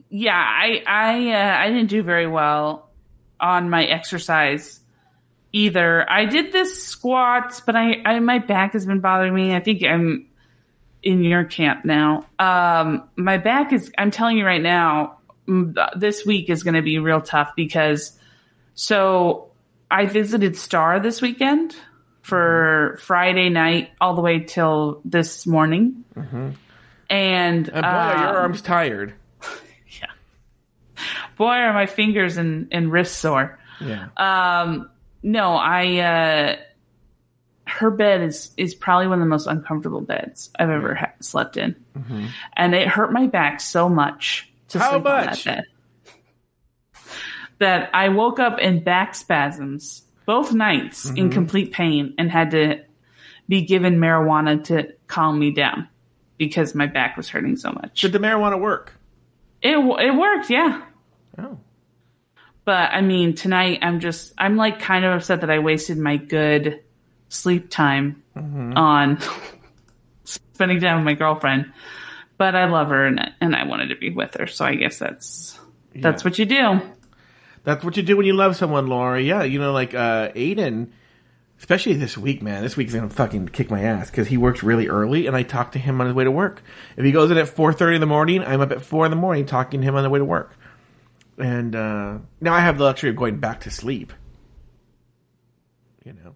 yeah, 0.10 0.36
I 0.38 0.82
I 0.88 1.32
uh, 1.34 1.58
I 1.60 1.67
didn't 1.67 1.89
do 1.89 2.01
very 2.01 2.25
well 2.25 2.88
on 3.39 3.69
my 3.69 3.86
exercise 3.86 4.80
either. 5.52 6.10
I 6.10 6.25
did 6.25 6.52
this 6.52 6.84
squats, 6.84 7.62
but 7.62 7.75
I, 7.75 8.02
I 8.06 8.19
my 8.19 8.39
back 8.39 8.73
has 8.73 8.86
been 8.86 8.99
bothering 8.99 9.34
me. 9.34 9.56
I 9.56 9.60
think 9.60 9.84
I'm 9.84 10.28
in 11.02 11.23
your 11.23 11.45
camp 11.45 11.86
now. 11.86 12.25
Um, 12.38 13.10
my 13.15 13.38
back 13.38 13.73
is. 13.73 13.91
I'm 13.97 14.12
telling 14.12 14.38
you 14.38 14.45
right 14.45 14.62
now, 14.62 15.17
this 15.95 16.25
week 16.25 16.49
is 16.49 16.63
going 16.63 16.75
to 16.75 16.82
be 16.82 16.99
real 16.99 17.21
tough 17.21 17.54
because 17.56 18.17
so 18.75 19.49
I 19.89 20.06
visited 20.06 20.56
Star 20.56 20.99
this 20.99 21.21
weekend 21.21 21.75
for 22.21 22.99
Friday 23.02 23.49
night 23.49 23.89
all 23.99 24.15
the 24.15 24.21
way 24.21 24.39
till 24.39 25.02
this 25.04 25.47
morning. 25.47 26.04
And, 27.10 27.67
and 27.69 27.82
boy, 27.82 27.82
are 27.82 28.15
um, 28.15 28.21
your 28.21 28.38
arms 28.41 28.62
tired. 28.62 29.13
Boy 31.39 31.45
are 31.56 31.73
my 31.73 31.88
fingers 31.88 32.38
and, 32.38 32.67
and 32.71 32.91
wrists 32.91 33.17
sore. 33.17 33.58
Yeah. 33.82 34.10
Um, 34.17 34.89
no, 35.23 35.54
I, 35.56 35.97
uh, 35.97 36.56
her 37.65 37.89
bed 37.89 38.21
is, 38.21 38.52
is 38.58 38.75
probably 38.75 39.08
one 39.08 39.19
of 39.19 39.25
the 39.25 39.30
most 39.30 39.47
uncomfortable 39.47 40.02
beds 40.02 40.52
I've 40.60 40.69
ever 40.69 40.93
ha- 40.95 41.13
slept 41.21 41.58
in. 41.58 41.75
And 42.56 42.75
it 42.75 42.88
hurt 42.88 43.12
my 43.12 43.28
back 43.28 43.60
so 43.62 43.89
much 43.89 44.52
to 44.69 44.80
How 44.80 44.91
sleep 44.91 45.04
much? 45.06 45.25
on 45.25 45.25
that 45.25 45.43
bed. 45.56 45.63
That 47.60 47.89
I 47.93 48.10
woke 48.10 48.39
up 48.39 48.60
in 48.60 48.84
back 48.84 49.15
spasms 49.15 50.04
both 50.25 50.54
nights 50.54 51.08
Mm-hmm. 51.08 51.17
in 51.17 51.30
complete 51.32 51.71
pain 51.71 52.13
and 52.17 52.30
had 52.32 52.52
to 52.52 52.84
be 53.47 53.62
given 53.63 53.97
marijuana 53.99 54.63
to 54.65 54.93
calm 55.08 55.39
me 55.39 55.52
down 55.52 55.88
because 56.38 56.73
my 56.75 56.86
back 56.86 57.17
was 57.17 57.28
hurting 57.30 57.56
so 57.58 57.71
much. 57.71 58.02
Did 58.02 58.12
the 58.13 58.19
marijuana 58.19 58.60
work? 58.60 58.93
It, 59.62 59.75
it 59.78 60.15
worked, 60.15 60.49
yeah. 60.49 60.84
Oh. 61.39 61.60
But 62.65 62.91
I 62.91 63.02
mean, 63.02 63.36
tonight 63.36 63.80
I'm 63.82 63.99
just, 63.99 64.34
I'm 64.38 64.56
like 64.58 64.80
kind 64.80 65.06
of 65.06 65.13
upset 65.15 65.41
that 65.41 65.49
I 65.49 65.60
wasted 65.60 65.97
my 65.97 66.17
good 66.17 66.82
sleep 67.30 67.69
time 67.69 68.23
on 68.36 69.19
spending 70.23 70.80
time 70.80 70.97
with 70.97 71.06
my 71.06 71.13
girlfriend. 71.13 71.71
But 72.38 72.56
I 72.56 72.65
love 72.65 72.89
her 72.89 73.06
and, 73.06 73.32
and 73.41 73.56
I 73.56 73.65
wanted 73.65 73.88
to 73.88 73.95
be 73.95 74.12
with 74.12 74.36
her. 74.36 74.47
So 74.47 74.65
I 74.65 74.75
guess 74.75 74.99
that's, 74.99 75.60
that's 75.95 76.23
what 76.23 76.38
you 76.38 76.45
do. 76.45 76.82
That's 77.63 77.84
what 77.84 77.97
you 77.97 78.04
do 78.04 78.17
when 78.17 78.25
you 78.25 78.34
love 78.34 78.56
someone, 78.56 78.88
Laura. 78.88 79.21
Yeah, 79.21 79.43
you 79.43 79.60
know, 79.60 79.73
like 79.73 79.93
uh, 79.93 80.30
Aiden, 80.30 80.89
especially 81.60 81.93
this 81.93 82.17
week, 82.17 82.41
man. 82.41 82.63
This 82.63 82.78
week's 82.78 82.93
gonna 82.93 83.10
fucking 83.10 83.49
kick 83.49 83.69
my 83.69 83.82
ass 83.82 84.10
because 84.10 84.28
he 84.28 84.38
works 84.38 84.63
really 84.63 84.88
early, 84.88 85.28
and 85.28 85.36
I 85.36 85.43
talk 85.43 85.73
to 85.73 85.80
him 85.80 85.99
on 85.99 86.08
his 86.08 86.15
way 86.15 86.23
to 86.23 86.32
work. 86.32 86.62
If 86.97 87.06
he 87.06 87.12
goes 87.12 87.32
in 87.32 87.38
at 87.38 87.47
four 87.47 87.73
thirty 87.73 87.95
in 87.95 88.02
the 88.02 88.08
morning, 88.08 88.43
I'm 88.43 88.62
up 88.62 88.71
at 88.71 88.82
four 88.82 89.06
in 89.06 89.12
the 89.12 89.17
morning 89.17 89.45
talking 89.45 89.82
to 89.82 89.88
him 89.88 89.95
on 89.95 90.04
the 90.04 90.10
way 90.10 90.19
to 90.19 90.25
work. 90.25 90.58
And 91.39 91.75
uh, 91.75 92.17
now 92.41 92.54
I 92.54 92.60
have 92.60 92.78
the 92.78 92.84
luxury 92.84 93.10
of 93.10 93.15
going 93.15 93.38
back 93.38 93.62
to 93.62 93.71
sleep. 93.71 94.12
You 96.06 96.13
know, 96.13 96.36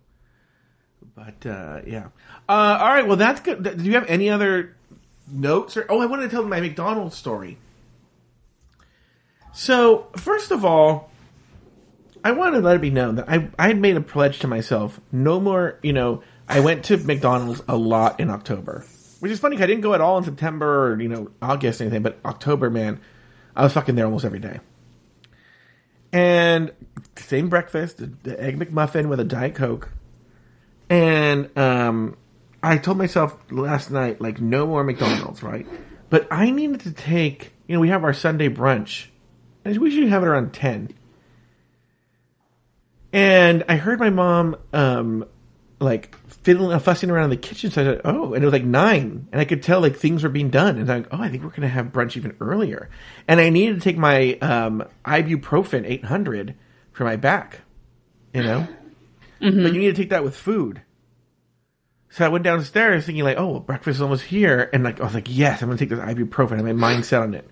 but 1.16 1.46
uh, 1.46 1.82
yeah. 1.86 2.08
Uh, 2.48 2.78
all 2.80 2.88
right, 2.88 3.08
well 3.08 3.18
that's 3.18 3.42
good. 3.42 3.64
Do 3.64 3.84
you 3.84 3.94
have 3.94 4.06
any 4.08 4.30
other 4.30 4.76
notes? 5.28 5.76
Or 5.78 5.86
oh, 5.90 6.00
I 6.00 6.06
wanted 6.06 6.24
to 6.24 6.30
tell 6.30 6.44
my 6.44 6.60
McDonald's 6.60 7.18
story. 7.18 7.58
So 9.54 10.08
first 10.18 10.52
of 10.52 10.64
all, 10.64 11.12
I 12.24 12.32
wanted 12.32 12.58
to 12.58 12.64
let 12.64 12.76
it 12.78 12.82
be 12.82 12.90
known 12.90 13.16
that 13.16 13.30
I 13.30 13.50
I 13.60 13.68
had 13.68 13.80
made 13.80 13.98
a 13.98 14.02
pledge 14.02 14.40
to 14.40 14.48
myself. 14.48 15.00
No 15.12 15.40
more, 15.40 15.80
you 15.84 15.94
know. 15.94 16.24
I 16.48 16.60
went 16.60 16.84
to 16.86 16.98
McDonald's 16.98 17.62
a 17.68 17.78
lot 17.78 18.20
in 18.20 18.30
October. 18.30 18.86
Which 19.22 19.32
is 19.32 19.40
funny 19.40 19.56
'cause 19.56 19.64
I 19.64 19.68
didn't 19.68 19.82
go 19.82 19.94
at 19.94 20.02
all 20.02 20.18
in 20.18 20.26
September 20.26 20.92
or, 20.92 21.02
you 21.02 21.08
know, 21.08 21.32
August 21.42 21.80
or 21.80 21.86
anything, 21.86 22.04
but 22.04 22.20
October, 22.26 22.70
man, 22.70 23.00
I 23.56 23.64
was 23.64 23.72
fucking 23.72 23.96
there 23.96 24.06
almost 24.06 24.26
every 24.26 24.40
day. 24.40 24.60
And 26.14 26.72
same 27.18 27.50
breakfast, 27.50 27.98
the, 28.24 28.40
egg 28.40 28.60
McMuffin 28.60 29.08
with 29.08 29.20
a 29.20 29.24
Diet 29.24 29.56
Coke. 29.56 29.90
And 30.88 31.50
um, 31.58 32.18
I 32.62 32.78
told 32.78 33.00
myself 33.00 33.36
last 33.50 33.90
night, 33.90 34.22
like, 34.22 34.40
no 34.40 34.68
more 34.68 34.84
McDonald's, 34.84 35.42
right? 35.42 35.66
But 36.12 36.28
I 36.30 36.52
needed 36.52 36.82
to 36.82 36.92
take, 36.92 37.54
you 37.68 37.74
know, 37.74 37.80
we 37.80 37.90
have 37.90 38.04
our 38.04 38.14
Sunday 38.14 38.48
brunch. 38.48 39.08
And 39.66 39.76
we 39.80 39.90
should 39.90 40.08
have 40.08 40.22
it 40.22 40.28
around 40.28 40.54
10. 40.54 40.94
And 43.12 43.64
I 43.68 43.78
heard 43.78 44.00
my 44.00 44.12
mom, 44.12 44.56
um, 44.72 45.26
like, 45.84 46.16
fiddling, 46.28 46.78
fussing 46.80 47.10
around 47.10 47.26
in 47.26 47.30
the 47.32 47.38
kitchen. 47.38 47.72
So 47.72 47.82
I 47.82 47.86
said, 47.86 48.02
oh, 48.06 48.34
and 48.34 48.44
it 48.44 48.48
was 48.48 48.54
like 48.54 48.64
nine. 48.64 49.28
And 49.32 49.42
I 49.42 49.46
could 49.46 49.64
tell, 49.64 49.82
like, 49.82 49.96
things 49.96 50.24
were 50.24 50.30
being 50.30 50.50
done. 50.50 50.78
And 50.78 50.92
I'm 50.92 51.04
like, 51.04 51.14
oh, 51.14 51.22
I 51.22 51.30
think 51.30 51.44
we're 51.44 51.50
going 51.50 51.62
to 51.62 51.68
have 51.68 51.88
brunch 51.88 52.18
even 52.18 52.36
earlier. 52.40 52.90
And 53.28 53.40
I 53.40 53.50
needed 53.50 53.76
to 53.76 53.82
take 53.82 53.98
my 53.98 54.34
um, 54.42 54.84
ibuprofen 55.06 55.86
800 55.86 56.56
for 56.92 57.04
my 57.04 57.16
back, 57.16 57.62
you 58.34 58.44
know? 58.44 58.68
But 59.40 59.74
you 59.74 59.82
need 59.82 59.94
to 59.94 60.02
take 60.02 60.12
that 60.12 60.24
with 60.24 60.38
food. 60.38 60.84
So 62.08 62.24
I 62.24 62.30
went 62.30 62.46
downstairs 62.46 63.06
thinking, 63.06 63.26
like, 63.26 63.38
oh, 63.38 63.48
well, 63.48 63.60
breakfast 63.60 63.98
is 63.98 64.02
almost 64.02 64.24
here. 64.24 64.70
And, 64.72 64.86
like, 64.86 65.02
I 65.02 65.04
was 65.04 65.14
like, 65.14 65.28
yes, 65.30 65.62
I'm 65.62 65.68
going 65.68 65.78
to 65.78 65.86
take 65.86 65.90
this 65.90 66.00
ibuprofen. 66.00 66.56
Had 66.56 66.64
my 66.64 66.72
mind 66.72 67.06
set 67.06 67.22
on 67.22 67.34
it. 67.34 67.50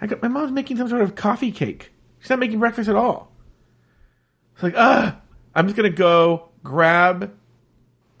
I 0.00 0.06
got, 0.06 0.20
my 0.22 0.28
mom's 0.28 0.50
making 0.50 0.76
some 0.76 0.88
sort 0.88 1.02
of 1.02 1.14
coffee 1.14 1.52
cake. 1.52 1.92
She's 2.18 2.30
not 2.30 2.40
making 2.40 2.58
breakfast 2.58 2.88
at 2.88 2.96
all. 2.96 3.30
It's 4.54 4.62
like, 4.62 4.74
ah, 4.76 5.20
I'm 5.54 5.66
just 5.66 5.76
gonna 5.76 5.90
go 5.90 6.48
grab 6.62 7.32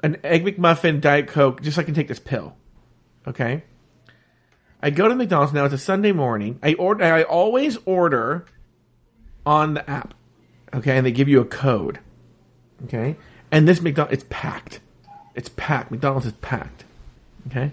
an 0.04 0.18
egg 0.22 0.44
McMuffin, 0.44 1.00
Diet 1.00 1.28
Coke, 1.28 1.62
just 1.62 1.76
so 1.76 1.80
I 1.80 1.84
can 1.84 1.94
take 1.94 2.08
this 2.08 2.20
pill. 2.20 2.54
Okay. 3.26 3.64
I 4.82 4.90
go 4.90 5.08
to 5.08 5.14
McDonald's 5.14 5.54
now. 5.54 5.64
It's 5.64 5.72
a 5.72 5.78
Sunday 5.78 6.12
morning. 6.12 6.58
I 6.62 6.74
order. 6.74 7.02
I 7.02 7.22
always 7.22 7.78
order 7.86 8.44
on 9.46 9.74
the 9.74 9.90
app. 9.90 10.12
Okay, 10.74 10.96
and 10.96 11.06
they 11.06 11.10
give 11.10 11.28
you 11.28 11.40
a 11.40 11.46
code. 11.46 12.00
Okay, 12.84 13.16
and 13.50 13.66
this 13.66 13.80
McDonald's 13.80 14.12
it's 14.12 14.26
packed. 14.28 14.80
It's 15.34 15.48
packed. 15.56 15.90
McDonald's 15.90 16.26
is 16.26 16.32
packed. 16.34 16.84
Okay. 17.46 17.72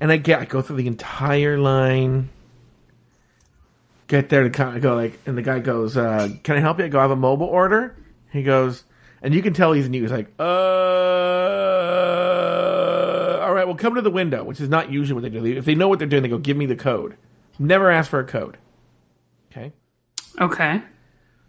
And 0.00 0.12
I 0.12 0.16
get, 0.16 0.40
I 0.40 0.44
go 0.44 0.62
through 0.62 0.76
the 0.76 0.86
entire 0.86 1.58
line 1.58 2.30
get 4.06 4.28
there 4.28 4.42
to 4.42 4.50
kind 4.50 4.76
of 4.76 4.82
go 4.82 4.94
like, 4.94 5.18
and 5.24 5.36
the 5.36 5.42
guy 5.42 5.58
goes, 5.58 5.96
uh, 5.96 6.28
"Can 6.44 6.56
I 6.56 6.60
help 6.60 6.78
you?" 6.78 6.84
I 6.84 6.88
go, 6.88 6.98
"I 6.98 7.02
have 7.02 7.10
a 7.10 7.16
mobile 7.16 7.46
order." 7.46 7.96
He 8.32 8.42
goes, 8.42 8.84
and 9.22 9.34
you 9.34 9.42
can 9.42 9.52
tell 9.52 9.72
he's 9.72 9.88
new. 9.88 10.02
He's 10.02 10.10
like, 10.10 10.30
"Uh, 10.38 10.42
all 13.42 13.54
right, 13.54 13.66
well, 13.66 13.76
come 13.76 13.94
to 13.94 14.02
the 14.02 14.10
window," 14.10 14.44
which 14.44 14.60
is 14.60 14.68
not 14.68 14.90
usually 14.90 15.14
what 15.14 15.22
they 15.22 15.38
do. 15.38 15.44
If 15.56 15.64
they 15.64 15.74
know 15.74 15.88
what 15.88 15.98
they're 15.98 16.08
doing, 16.08 16.22
they 16.22 16.28
go, 16.28 16.38
"Give 16.38 16.56
me 16.56 16.66
the 16.66 16.76
code." 16.76 17.16
Never 17.58 17.90
ask 17.90 18.08
for 18.10 18.20
a 18.20 18.24
code. 18.24 18.56
Okay. 19.50 19.72
Okay. 20.40 20.82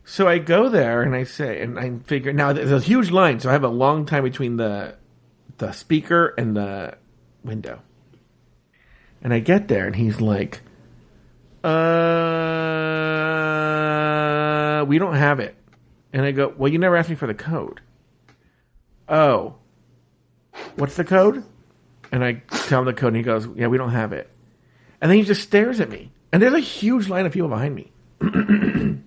So 0.04 0.28
I 0.28 0.40
go 0.40 0.68
there 0.68 1.04
and 1.04 1.16
I 1.16 1.24
say, 1.24 1.62
and 1.62 1.80
I 1.80 2.00
figure 2.04 2.34
now 2.34 2.52
there's 2.54 2.72
a 2.72 2.80
huge 2.80 3.12
line, 3.12 3.40
so 3.40 3.50
I 3.50 3.54
have 3.54 3.64
a 3.64 3.70
long 3.70 4.06
time 4.06 4.24
between 4.24 4.58
the 4.58 4.96
the 5.58 5.72
speaker 5.72 6.34
and 6.38 6.58
the 6.58 6.96
window. 7.44 7.82
And 9.22 9.34
I 9.34 9.40
get 9.40 9.68
there, 9.68 9.86
and 9.86 9.96
he's 9.96 10.20
like, 10.20 10.62
uh, 11.64 11.70
we 14.88 14.98
don't 14.98 15.14
have 15.14 15.40
it. 15.40 15.56
And 16.14 16.26
I 16.26 16.32
go, 16.32 16.54
well, 16.58 16.72
you 16.72 16.78
never 16.78 16.98
asked 16.98 17.10
me 17.10 17.16
for 17.16 17.28
the 17.28 17.34
code. 17.34 17.82
Oh, 19.08 19.56
what's 20.76 20.96
the 20.96 21.04
code? 21.04 21.44
And 22.12 22.24
I 22.24 22.44
tell 22.68 22.80
him 22.80 22.86
the 22.86 22.94
code, 22.94 23.10
and 23.10 23.18
he 23.18 23.24
goes, 23.24 23.48
yeah, 23.56 23.68
we 23.68 23.78
don't 23.78 23.92
have 23.92 24.14
it. 24.14 24.30
And 25.02 25.10
then 25.10 25.18
he 25.18 25.24
just 25.24 25.42
stares 25.42 25.80
at 25.80 25.90
me. 25.90 26.12
And 26.32 26.42
there's 26.42 26.54
a 26.54 26.60
huge 26.60 27.08
line 27.08 27.26
of 27.26 27.32
people 27.32 27.50
behind 27.50 27.74
me. 27.76 27.92
and 28.22 29.04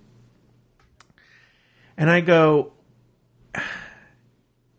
I 1.99 2.21
go, 2.21 2.73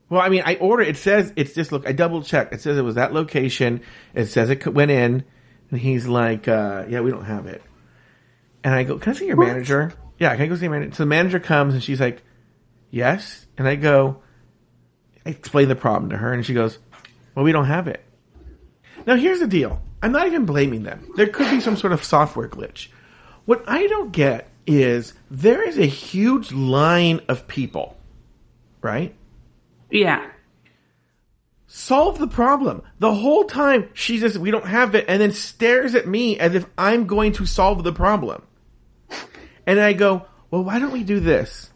well, 0.10 0.22
I 0.22 0.30
mean, 0.30 0.44
I 0.46 0.56
order. 0.56 0.84
It 0.84 0.98
says 0.98 1.34
it's 1.36 1.54
just 1.54 1.72
look. 1.72 1.88
I 1.88 1.92
double 1.92 2.22
checked. 2.22 2.54
It 2.54 2.62
says 2.62 2.78
it 2.78 2.84
was 2.84 2.96
that 2.96 3.14
location. 3.14 3.82
It 4.14 4.28
says 4.28 4.50
it 4.50 4.66
went 4.68 4.92
in, 4.92 5.24
and 5.72 5.80
he's 5.80 6.08
like, 6.08 6.48
uh, 6.48 6.86
"Yeah, 6.88 7.02
we 7.02 7.10
don't 7.10 7.26
have 7.26 7.48
it." 7.48 7.64
And 8.64 8.74
I 8.74 8.84
go, 8.84 9.00
"Can 9.00 9.14
I 9.14 9.16
see 9.16 9.28
your 9.28 9.38
manager?" 9.38 9.94
Yeah, 10.20 10.34
can 10.36 10.44
I 10.44 10.48
go 10.48 10.56
see 10.56 10.62
the 10.62 10.70
manager? 10.70 10.96
So 10.96 11.04
the 11.04 11.08
manager 11.08 11.40
comes, 11.40 11.74
and 11.74 11.84
she's 11.84 12.00
like, 12.00 12.22
"Yes." 12.92 13.46
And 13.58 13.68
I 13.68 13.76
go, 13.76 14.22
I 15.26 15.30
explain 15.30 15.68
the 15.68 15.76
problem 15.76 16.12
to 16.12 16.18
her, 16.18 16.34
and 16.34 16.46
she 16.46 16.54
goes, 16.54 16.78
"Well, 17.34 17.46
we 17.46 17.52
don't 17.52 17.66
have 17.66 17.88
it." 17.88 18.04
Now 19.06 19.16
here's 19.16 19.40
the 19.40 19.48
deal. 19.48 19.82
I'm 20.02 20.12
not 20.12 20.28
even 20.28 20.46
blaming 20.46 20.84
them. 20.84 21.12
There 21.16 21.28
could 21.28 21.50
be 21.50 21.60
some 21.60 21.78
sort 21.78 21.94
of 21.94 22.04
software 22.04 22.48
glitch. 22.48 22.90
What 23.46 23.64
I 23.68 23.88
don't 23.88 24.12
get 24.12 24.50
is 24.68 25.14
there 25.30 25.68
is 25.68 25.78
a 25.78 25.86
huge 25.86 26.52
line 26.52 27.22
of 27.28 27.48
people, 27.48 27.98
right? 28.82 29.14
Yeah. 29.90 30.28
Solve 31.68 32.20
the 32.20 32.28
problem. 32.28 32.84
The 33.00 33.14
whole 33.14 33.44
time 33.44 33.90
she 33.94 34.20
just 34.20 34.38
we 34.38 34.52
don't 34.52 34.66
have 34.66 34.96
it 34.96 35.06
and 35.08 35.22
then 35.22 35.32
stares 35.32 35.94
at 35.94 36.08
me 36.08 36.40
as 36.40 36.56
if 36.56 36.66
I'm 36.78 37.06
going 37.06 37.34
to 37.34 37.46
solve 37.46 37.84
the 37.84 37.94
problem. 37.94 38.44
And 39.66 39.80
I 39.80 39.94
go, 39.94 40.26
"Well, 40.52 40.64
why 40.64 40.80
don't 40.80 40.92
we 40.92 41.04
do 41.04 41.20
this? 41.20 41.72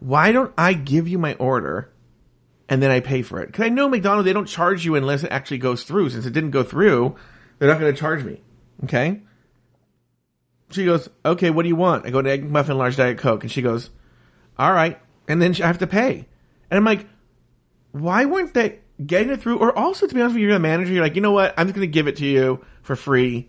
Why 0.00 0.32
don't 0.32 0.52
I 0.56 0.72
give 0.72 1.08
you 1.08 1.18
my 1.18 1.34
order 1.34 1.90
and 2.68 2.82
then 2.82 2.90
I 2.90 3.00
pay 3.00 3.22
for 3.22 3.40
it?" 3.40 3.52
Cuz 3.52 3.64
I 3.64 3.68
know 3.68 3.88
McDonald's 3.88 4.26
they 4.26 4.32
don't 4.32 4.46
charge 4.46 4.84
you 4.84 4.94
unless 4.94 5.24
it 5.24 5.30
actually 5.30 5.58
goes 5.58 5.82
through. 5.82 6.10
Since 6.10 6.26
it 6.26 6.32
didn't 6.32 6.50
go 6.50 6.62
through, 6.62 7.16
they're 7.58 7.68
not 7.68 7.80
going 7.80 7.92
to 7.92 7.98
charge 7.98 8.24
me. 8.24 8.40
Okay? 8.84 9.22
She 10.70 10.84
goes, 10.84 11.08
"Okay, 11.24 11.50
what 11.50 11.62
do 11.62 11.68
you 11.68 11.76
want?" 11.76 12.06
I 12.06 12.10
go 12.10 12.22
to 12.22 12.30
egg 12.30 12.48
muffin 12.48 12.78
large 12.78 12.96
diet 12.96 13.18
coke 13.18 13.42
and 13.42 13.50
she 13.50 13.62
goes, 13.62 13.90
"All 14.58 14.72
right." 14.72 14.98
And 15.26 15.42
then 15.42 15.54
I 15.62 15.66
have 15.66 15.78
to 15.78 15.86
pay. 15.86 16.26
And 16.70 16.78
I'm 16.78 16.84
like, 16.84 17.06
why 17.92 18.24
weren't 18.24 18.54
they 18.54 18.80
getting 19.04 19.30
it 19.30 19.40
through? 19.40 19.58
Or 19.58 19.76
also, 19.76 20.06
to 20.06 20.14
be 20.14 20.20
honest 20.20 20.34
with 20.34 20.40
you, 20.40 20.48
you're 20.48 20.56
the 20.56 20.60
manager. 20.60 20.92
You're 20.92 21.02
like, 21.02 21.14
you 21.14 21.20
know 21.20 21.32
what? 21.32 21.54
I'm 21.56 21.66
just 21.66 21.74
going 21.74 21.86
to 21.86 21.92
give 21.92 22.08
it 22.08 22.16
to 22.16 22.26
you 22.26 22.64
for 22.82 22.96
free. 22.96 23.48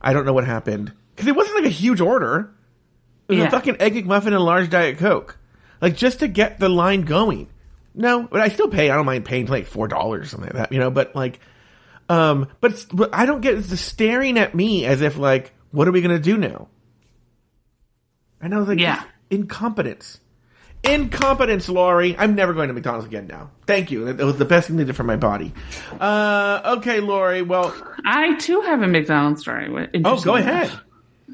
I 0.00 0.12
don't 0.12 0.26
know 0.26 0.32
what 0.32 0.44
happened 0.44 0.92
because 1.14 1.26
it 1.26 1.36
wasn't 1.36 1.56
like 1.56 1.66
a 1.66 1.70
huge 1.70 2.00
order. 2.00 2.52
It 3.28 3.32
was 3.32 3.38
Yeah. 3.38 3.46
a 3.46 3.50
fucking 3.50 3.76
egg 3.80 3.94
McMuffin 3.94 4.26
and 4.26 4.34
a 4.36 4.40
large 4.40 4.70
diet 4.70 4.98
coke, 4.98 5.38
like 5.80 5.96
just 5.96 6.20
to 6.20 6.28
get 6.28 6.58
the 6.60 6.68
line 6.68 7.02
going. 7.02 7.48
No, 7.94 8.22
but 8.30 8.40
I 8.40 8.48
still 8.48 8.68
pay. 8.68 8.90
I 8.90 8.94
don't 8.96 9.06
mind 9.06 9.24
paying 9.24 9.46
like 9.46 9.66
four 9.66 9.88
dollars 9.88 10.26
or 10.26 10.28
something 10.28 10.48
like 10.50 10.56
that, 10.56 10.72
you 10.72 10.78
know. 10.78 10.90
But 10.90 11.14
like, 11.16 11.40
um, 12.08 12.48
but, 12.60 12.86
but 12.92 13.10
I 13.14 13.26
don't 13.26 13.40
get 13.40 13.54
it's 13.54 13.68
the 13.68 13.76
staring 13.76 14.38
at 14.38 14.54
me 14.54 14.84
as 14.84 15.00
if 15.00 15.16
like, 15.16 15.52
what 15.70 15.88
are 15.88 15.92
we 15.92 16.02
gonna 16.02 16.18
do 16.18 16.36
now? 16.36 16.68
And 18.40 18.54
I 18.54 18.58
was 18.58 18.68
like, 18.68 18.78
Yeah. 18.78 19.02
incompetence. 19.30 20.20
Incompetence, 20.84 21.68
Lauri. 21.68 22.14
I'm 22.16 22.34
never 22.36 22.52
going 22.52 22.68
to 22.68 22.74
McDonald's 22.74 23.06
again 23.06 23.26
now. 23.26 23.50
Thank 23.66 23.90
you. 23.90 24.12
That 24.12 24.24
was 24.24 24.36
the 24.36 24.44
best 24.44 24.68
thing 24.68 24.76
they 24.76 24.84
did 24.84 24.94
for 24.94 25.02
my 25.02 25.16
body. 25.16 25.52
Uh, 25.98 26.76
okay, 26.78 27.00
Lauri. 27.00 27.42
Well, 27.42 27.74
I 28.04 28.36
too 28.36 28.60
have 28.60 28.82
a 28.82 28.86
McDonald's 28.86 29.40
story. 29.40 29.88
oh, 30.04 30.20
go 30.22 30.36
ahead. 30.36 30.70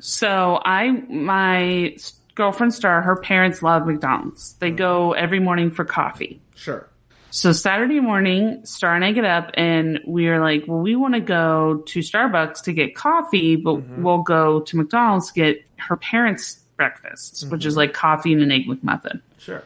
So 0.04 0.60
I, 0.64 0.90
my 0.90 1.96
girlfriend 2.34 2.74
Star, 2.74 3.02
her 3.02 3.14
parents 3.14 3.62
love 3.62 3.86
McDonald's. 3.86 4.54
They 4.54 4.72
mm. 4.72 4.76
go 4.76 5.12
every 5.12 5.38
morning 5.38 5.70
for 5.70 5.84
coffee. 5.84 6.40
Sure. 6.56 6.88
So 7.30 7.52
Saturday 7.52 8.00
morning, 8.00 8.66
Star 8.66 8.96
and 8.96 9.04
I 9.04 9.12
get 9.12 9.24
up 9.24 9.52
and 9.54 10.00
we're 10.04 10.40
like, 10.40 10.64
well, 10.66 10.80
we 10.80 10.96
want 10.96 11.14
to 11.14 11.20
go 11.20 11.84
to 11.86 12.00
Starbucks 12.00 12.64
to 12.64 12.72
get 12.72 12.96
coffee, 12.96 13.54
but 13.54 13.76
mm-hmm. 13.76 14.02
we'll 14.02 14.22
go 14.22 14.60
to 14.62 14.76
McDonald's 14.76 15.30
to 15.30 15.34
get 15.34 15.64
her 15.76 15.96
parents' 15.96 16.56
breakfast, 16.76 17.48
which 17.48 17.64
is 17.64 17.74
mm-hmm. 17.74 17.78
like 17.78 17.92
coffee 17.92 18.32
and 18.32 18.42
an 18.42 18.50
egg 18.50 18.66
McMuffin. 18.66 19.20
Sure. 19.38 19.62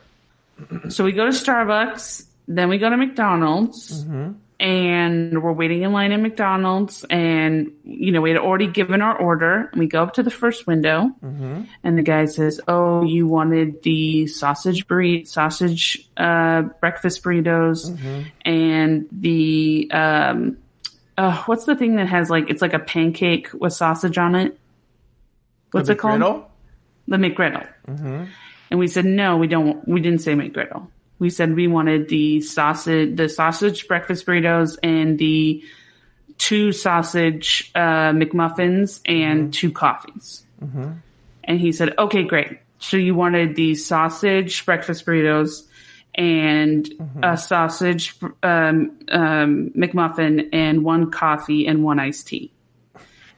So 0.91 1.03
we 1.03 1.13
go 1.13 1.25
to 1.25 1.33
Starbucks, 1.33 2.27
then 2.47 2.69
we 2.69 2.77
go 2.77 2.91
to 2.91 2.97
McDonald's, 2.99 4.05
mm-hmm. 4.05 4.33
And 4.59 5.43
we're 5.43 5.53
waiting 5.53 5.83
in 5.83 5.93
line 5.93 6.13
at 6.13 6.21
McDonald's. 6.21 7.05
And, 7.11 7.73
you 7.85 8.11
know, 8.13 8.21
we 8.23 8.31
had 8.31 8.39
already 8.39 8.67
given 8.67 9.03
our 9.03 9.17
order, 9.17 9.69
and 9.73 9.79
we 9.81 9.87
go 9.87 10.03
up 10.03 10.15
to 10.15 10.23
the 10.23 10.31
first 10.31 10.67
window, 10.67 11.11
and 11.23 11.99
the 11.99 12.03
guy 12.03 12.25
says, 12.27 12.61
Oh, 12.67 13.03
you 13.05 13.27
wanted 13.27 13.83
the 13.83 14.27
sausage 14.29 14.87
burrito, 14.87 15.27
sausage 15.27 16.09
uh, 16.17 16.63
breakfast 16.81 17.23
burritos, 17.23 17.97
and 18.45 19.07
the, 19.13 19.91
um, 19.93 20.59
uh, 21.19 21.43
what's 21.45 21.65
the 21.65 21.77
thing 21.77 21.97
that 21.97 22.09
has 22.09 22.31
like, 22.31 22.51
it's 22.51 22.63
like 22.63 22.75
a 22.75 22.79
pancake 22.79 23.49
with 23.53 23.73
sausage 23.73 24.19
on 24.19 24.35
it? 24.35 24.59
What's 25.73 25.89
The 25.89 25.93
it 25.95 25.99
called? 25.99 26.21
McGriddle? 26.21 26.45
the 27.09 27.17
McGriddle. 27.19 27.67
And 28.71 28.79
we 28.81 28.89
said 28.89 29.05
no, 29.05 29.37
we 29.37 29.47
don't. 29.47 29.87
We 29.87 30.01
didn't 30.01 30.23
say 30.23 30.35
McGriddle. 30.35 30.89
We 31.19 31.31
said 31.31 31.55
we 31.57 31.67
wanted 31.67 32.09
the 32.09 32.41
sausage, 32.43 33.17
the 33.17 33.29
sausage 33.29 33.89
breakfast 33.89 34.27
burritos, 34.27 34.77
and 34.83 35.19
the 35.19 35.63
two 36.39 36.73
sausage 36.73 37.71
uh, 37.75 38.13
McMuffins 38.13 39.01
and 39.07 39.53
two 39.55 39.71
coffees. 39.73 40.43
And 41.45 41.61
he 41.61 41.73
said, 41.73 41.95
"Okay, 41.99 42.25
great. 42.25 42.59
So 42.79 42.97
you 42.97 43.15
wanted 43.15 43.57
the 43.57 43.75
sausage 43.77 44.65
breakfast 44.67 45.07
burritos 45.07 45.63
and 46.15 46.85
Mm-hmm. 46.87 47.25
a 47.25 47.37
sausage 47.37 48.15
um, 48.43 48.99
um, 49.11 49.71
McMuffin 49.77 50.49
and 50.53 50.83
one 50.85 51.11
coffee 51.11 51.67
and 51.67 51.85
one 51.85 51.99
iced 51.99 52.27
tea. 52.29 52.51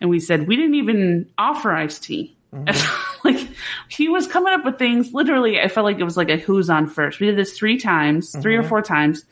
And 0.00 0.08
we 0.10 0.20
said 0.20 0.46
we 0.46 0.54
didn't 0.56 0.74
even 0.76 1.28
offer 1.38 1.72
iced 1.72 2.04
tea. 2.04 2.36
Mm-hmm. 3.24 3.28
like 3.38 3.48
he 3.88 4.08
was 4.08 4.26
coming 4.26 4.52
up 4.52 4.64
with 4.64 4.78
things. 4.78 5.12
Literally, 5.12 5.60
I 5.60 5.68
felt 5.68 5.84
like 5.84 5.98
it 5.98 6.04
was 6.04 6.16
like 6.16 6.28
a 6.30 6.36
who's 6.36 6.70
on 6.70 6.86
first. 6.86 7.20
We 7.20 7.26
did 7.26 7.36
this 7.36 7.56
three 7.56 7.78
times, 7.78 8.32
3 8.32 8.40
Mm-hmm. 8.42 8.64
or 8.64 8.68
four 8.68 8.82
times. 8.82 9.24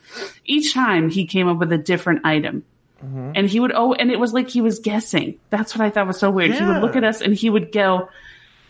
Each 0.44 0.72
time 0.74 1.10
he 1.10 1.26
came 1.26 1.48
up 1.48 1.58
with 1.58 1.72
a 1.72 1.78
different 1.78 2.24
item. 2.26 2.64
Mm-hmm. 3.04 3.32
And 3.34 3.46
he 3.48 3.60
would 3.60 3.72
oh, 3.74 3.92
and 3.92 4.10
it 4.10 4.18
was 4.18 4.32
like 4.32 4.48
he 4.48 4.60
was 4.62 4.78
guessing. 4.78 5.38
That's 5.50 5.76
what 5.76 5.84
I 5.84 5.90
thought 5.90 6.06
was 6.06 6.18
so 6.18 6.30
weird. 6.30 6.54
He 6.54 6.64
would 6.64 6.80
look 6.80 6.96
at 6.96 7.04
us 7.04 7.20
and 7.20 7.34
he 7.34 7.50
would 7.50 7.70
go, 7.70 8.08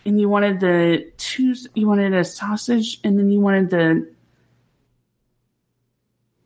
and 0.05 0.19
you 0.19 0.27
wanted 0.27 0.59
the 0.59 1.09
two, 1.17 1.55
you 1.73 1.87
wanted 1.87 2.13
a 2.13 2.23
sausage, 2.25 2.99
and 3.05 3.17
then 3.17 3.29
you 3.31 3.39
wanted 3.39 3.69
the 3.69 4.09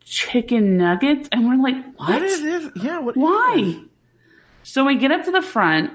chicken 0.03 0.77
nuggets, 0.77 1.29
and 1.31 1.47
we're 1.47 1.55
like, 1.61 1.75
what? 1.97 2.09
What 2.09 2.21
is 2.23 2.41
this? 2.41 2.71
Yeah. 2.83 2.99
What? 2.99 3.17
Why? 3.17 3.79
So 4.63 4.85
we 4.85 4.95
get 4.97 5.11
up 5.11 5.25
to 5.25 5.31
the 5.31 5.41
front. 5.41 5.91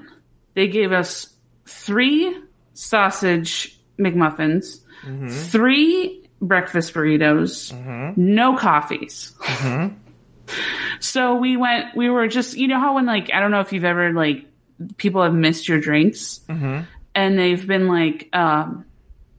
They 0.55 0.67
gave 0.67 0.91
us 0.91 1.33
three 1.65 2.35
sausage 2.77 3.79
McMuffins, 3.97 4.81
mm-hmm. 5.03 5.27
three 5.27 6.23
breakfast 6.39 6.93
burritos, 6.93 7.73
mm-hmm. 7.73 8.13
no 8.35 8.55
coffees. 8.55 9.33
Mm-hmm. 9.39 9.95
So 10.99 11.35
we 11.35 11.57
went, 11.57 11.95
we 11.95 12.09
were 12.09 12.27
just, 12.29 12.55
you 12.55 12.69
know 12.69 12.79
how 12.79 12.95
when 12.95 13.05
like, 13.05 13.31
I 13.33 13.41
don't 13.41 13.51
know 13.51 13.59
if 13.59 13.73
you've 13.73 13.83
ever 13.83 14.13
like, 14.13 14.45
people 14.95 15.21
have 15.21 15.33
missed 15.33 15.67
your 15.67 15.79
drinks 15.79 16.39
and 17.13 17.37
they've 17.37 17.67
been 17.67 17.87
like, 17.87 18.29
um, 18.33 18.85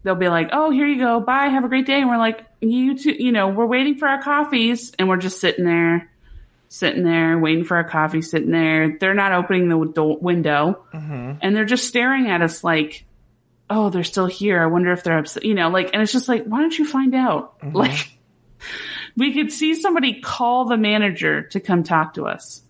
they'll 0.03 0.14
be 0.14 0.29
like, 0.29 0.51
oh, 0.53 0.70
here 0.70 0.87
you 0.87 0.98
go. 0.98 1.18
Bye. 1.18 1.46
Have 1.46 1.64
a 1.64 1.68
great 1.68 1.87
day. 1.87 1.98
And 1.98 2.11
we're 2.11 2.18
like, 2.18 2.44
you 2.61 2.96
too, 2.96 3.12
you 3.12 3.33
know, 3.33 3.48
we're 3.48 3.66
waiting 3.66 3.96
for 3.96 4.07
our 4.07 4.22
coffees 4.22 4.92
and 4.98 5.09
we're 5.09 5.16
just 5.16 5.40
sitting 5.40 5.64
there, 5.64 6.11
sitting 6.68 7.05
there, 7.05 7.38
waiting 7.38 7.64
for 7.64 7.79
our 7.79 7.88
coffee, 7.88 8.20
sitting 8.20 8.51
there. 8.51 8.98
They're 8.98 9.14
not 9.14 9.33
opening 9.33 9.68
the 9.70 9.85
do- 9.87 10.18
window 10.20 10.85
and 11.40 11.57
they're 11.57 11.64
just 11.64 11.88
staring 11.88 12.29
at 12.29 12.42
us 12.42 12.62
like, 12.62 13.05
oh, 13.70 13.90
they're 13.90 14.04
still 14.04 14.26
here. 14.26 14.62
I 14.62 14.66
wonder 14.66 14.92
if 14.92 15.02
they're 15.04 15.18
upset, 15.18 15.44
you 15.44 15.54
know, 15.54 15.68
like, 15.68 15.90
and 15.92 16.02
it's 16.02 16.12
just 16.12 16.28
like, 16.28 16.44
why 16.44 16.61
don't 16.61 16.78
you 16.78 16.85
find 16.85 17.14
out? 17.14 17.61
Mm-hmm. 17.61 17.76
Like, 17.76 18.18
we 19.16 19.35
could 19.35 19.52
see 19.52 19.74
somebody 19.74 20.20
call 20.20 20.66
the 20.66 20.76
manager 20.76 21.42
to 21.42 21.61
come 21.61 21.83
talk 21.83 22.14
to 22.14 22.26
us. 22.26 22.62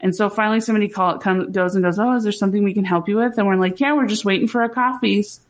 And 0.00 0.14
so 0.14 0.28
finally 0.28 0.60
somebody 0.60 0.88
call 0.88 1.16
it 1.16 1.22
comes 1.22 1.54
goes 1.54 1.74
and 1.74 1.82
goes, 1.82 1.98
Oh, 1.98 2.14
is 2.14 2.24
there 2.24 2.32
something 2.32 2.62
we 2.62 2.74
can 2.74 2.84
help 2.84 3.08
you 3.08 3.16
with? 3.16 3.38
And 3.38 3.46
we're 3.46 3.56
like, 3.56 3.80
Yeah, 3.80 3.94
we're 3.94 4.06
just 4.06 4.24
waiting 4.24 4.48
for 4.48 4.60
our 4.60 4.68
coffees. 4.68 5.40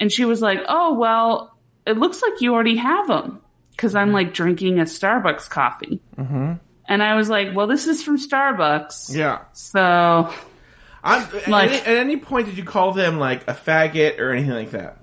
And 0.00 0.10
she 0.10 0.24
was 0.24 0.42
like, 0.42 0.60
Oh, 0.68 0.94
well, 0.94 1.56
it 1.86 1.96
looks 1.96 2.20
like 2.20 2.40
you 2.40 2.54
already 2.54 2.76
have 2.76 3.06
them. 3.06 3.40
Cause 3.76 3.94
I'm 3.94 4.08
mm-hmm. 4.08 4.14
like 4.14 4.34
drinking 4.34 4.80
a 4.80 4.84
Starbucks 4.84 5.48
coffee. 5.48 6.00
Mm-hmm. 6.16 6.54
And 6.88 7.02
I 7.02 7.14
was 7.14 7.28
like, 7.28 7.54
Well, 7.54 7.68
this 7.68 7.86
is 7.86 8.02
from 8.02 8.18
Starbucks. 8.18 9.14
Yeah. 9.14 9.42
So 9.52 10.34
I'm, 11.04 11.22
at, 11.22 11.46
any, 11.48 11.74
at 11.76 11.86
any 11.86 12.16
point 12.16 12.46
did 12.46 12.56
you 12.56 12.64
call 12.64 12.92
them 12.92 13.18
like 13.18 13.46
a 13.48 13.52
faggot 13.54 14.18
or 14.18 14.30
anything 14.32 14.52
like 14.54 14.70
that? 14.72 14.98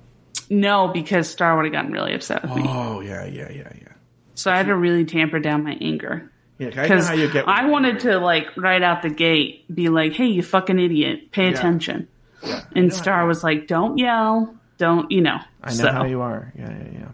no, 0.49 0.89
because 0.89 1.29
Star 1.29 1.55
would 1.55 1.63
have 1.65 1.71
gotten 1.71 1.91
really 1.91 2.13
upset 2.13 2.41
with 2.41 2.55
me. 2.55 2.63
Oh 2.65 2.99
yeah, 2.99 3.23
yeah, 3.25 3.49
yeah, 3.51 3.71
yeah. 3.79 3.87
So 4.35 4.51
I 4.51 4.57
had 4.57 4.65
to 4.67 4.75
really 4.75 5.05
tamper 5.05 5.39
down 5.39 5.63
my 5.63 5.77
anger. 5.79 6.29
Yeah, 6.57 6.67
I 6.67 6.75
know 6.75 6.81
Because 6.83 7.09
get. 7.33 7.47
I 7.47 7.65
wanted 7.67 8.01
to 8.01 8.19
like 8.19 8.47
right 8.57 8.81
out 8.81 9.01
the 9.01 9.09
gate 9.09 9.73
be 9.73 9.89
like, 9.89 10.13
"Hey, 10.13 10.27
you 10.27 10.43
fucking 10.43 10.77
idiot, 10.79 11.31
pay 11.31 11.45
Yeah. 11.45 11.51
attention." 11.51 12.07
Yeah, 12.43 12.61
And 12.75 12.93
Star 12.93 13.25
was 13.27 13.43
like, 13.43 13.67
"Don't 13.67 13.97
yell, 13.97 14.55
don't 14.77 15.09
you 15.11 15.21
know." 15.21 15.37
I 15.63 15.69
know 15.69 15.75
so, 15.75 15.91
how 15.91 16.05
you 16.05 16.21
are. 16.21 16.51
Yeah, 16.57 16.69
yeah, 16.71 16.99
yeah. 16.99 17.07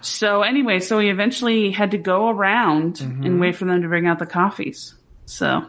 so 0.00 0.42
anyway, 0.42 0.80
so 0.80 0.98
we 0.98 1.10
eventually 1.10 1.70
had 1.70 1.90
to 1.92 1.98
go 1.98 2.28
around 2.28 2.96
Mm-hmm. 2.96 3.24
and 3.24 3.40
wait 3.40 3.56
for 3.56 3.64
them 3.64 3.82
to 3.82 3.88
bring 3.88 4.06
out 4.06 4.18
the 4.18 4.26
coffees. 4.26 4.94
So, 5.26 5.64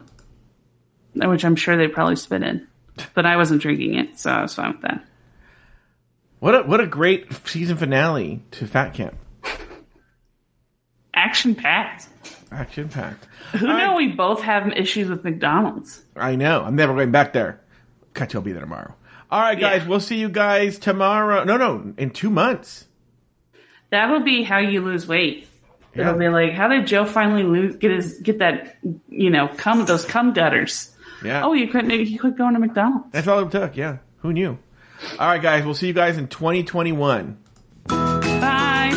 which 1.16 1.44
I'm 1.44 1.56
sure 1.56 1.76
they 1.76 1.88
probably 1.88 2.16
spit 2.16 2.42
in, 2.42 2.66
but 3.14 3.26
I 3.26 3.36
wasn't 3.36 3.62
drinking 3.62 3.94
it, 3.94 4.18
so 4.18 4.30
I 4.30 4.42
was 4.42 4.54
fine 4.54 4.72
with 4.72 4.82
that. 4.82 5.04
What 6.38 6.54
a 6.54 6.62
what 6.62 6.80
a 6.80 6.86
great 6.86 7.32
season 7.46 7.76
finale 7.76 8.42
to 8.52 8.66
Fat 8.66 8.94
Camp. 8.94 9.16
Action 11.14 11.54
packed. 11.54 12.08
Action 12.52 12.88
packed. 12.88 13.26
Who 13.52 13.66
know 13.66 13.96
we 13.96 14.08
both 14.08 14.42
have 14.42 14.70
issues 14.72 15.08
with 15.08 15.24
McDonald's. 15.24 16.04
I 16.14 16.36
know. 16.36 16.62
I'm 16.62 16.76
never 16.76 16.94
going 16.94 17.10
back 17.10 17.32
there. 17.32 17.60
Cut 18.12 18.34
will 18.34 18.42
be 18.42 18.52
there 18.52 18.60
tomorrow. 18.60 18.94
All 19.30 19.40
right, 19.40 19.58
guys. 19.58 19.82
Yeah. 19.82 19.88
We'll 19.88 20.00
see 20.00 20.18
you 20.18 20.28
guys 20.28 20.78
tomorrow. 20.78 21.44
No, 21.44 21.56
no, 21.56 21.94
in 21.96 22.10
two 22.10 22.30
months. 22.30 22.86
That'll 23.90 24.22
be 24.22 24.42
how 24.42 24.58
you 24.58 24.82
lose 24.82 25.06
weight. 25.06 25.48
Yeah. 25.94 26.08
It'll 26.08 26.18
be 26.18 26.28
like, 26.28 26.52
how 26.52 26.68
did 26.68 26.86
Joe 26.86 27.06
finally 27.06 27.42
lose 27.42 27.76
get 27.76 27.90
his 27.90 28.20
get 28.20 28.38
that 28.40 28.76
you 29.08 29.30
know 29.30 29.48
cum 29.48 29.84
those 29.86 30.04
cum 30.04 30.32
gutters? 30.32 30.95
Yeah. 31.24 31.44
Oh, 31.44 31.52
you 31.52 31.68
couldn't 31.68 31.90
you 31.90 32.18
quit 32.18 32.36
going 32.36 32.54
to 32.54 32.60
McDonald's. 32.60 33.12
That's 33.12 33.26
all 33.26 33.40
it 33.40 33.50
took. 33.50 33.76
Yeah. 33.76 33.98
Who 34.18 34.32
knew? 34.32 34.58
All 35.18 35.28
right, 35.28 35.42
guys. 35.42 35.64
We'll 35.64 35.74
see 35.74 35.86
you 35.88 35.92
guys 35.92 36.16
in 36.18 36.28
2021. 36.28 37.38
Bye. 37.88 38.92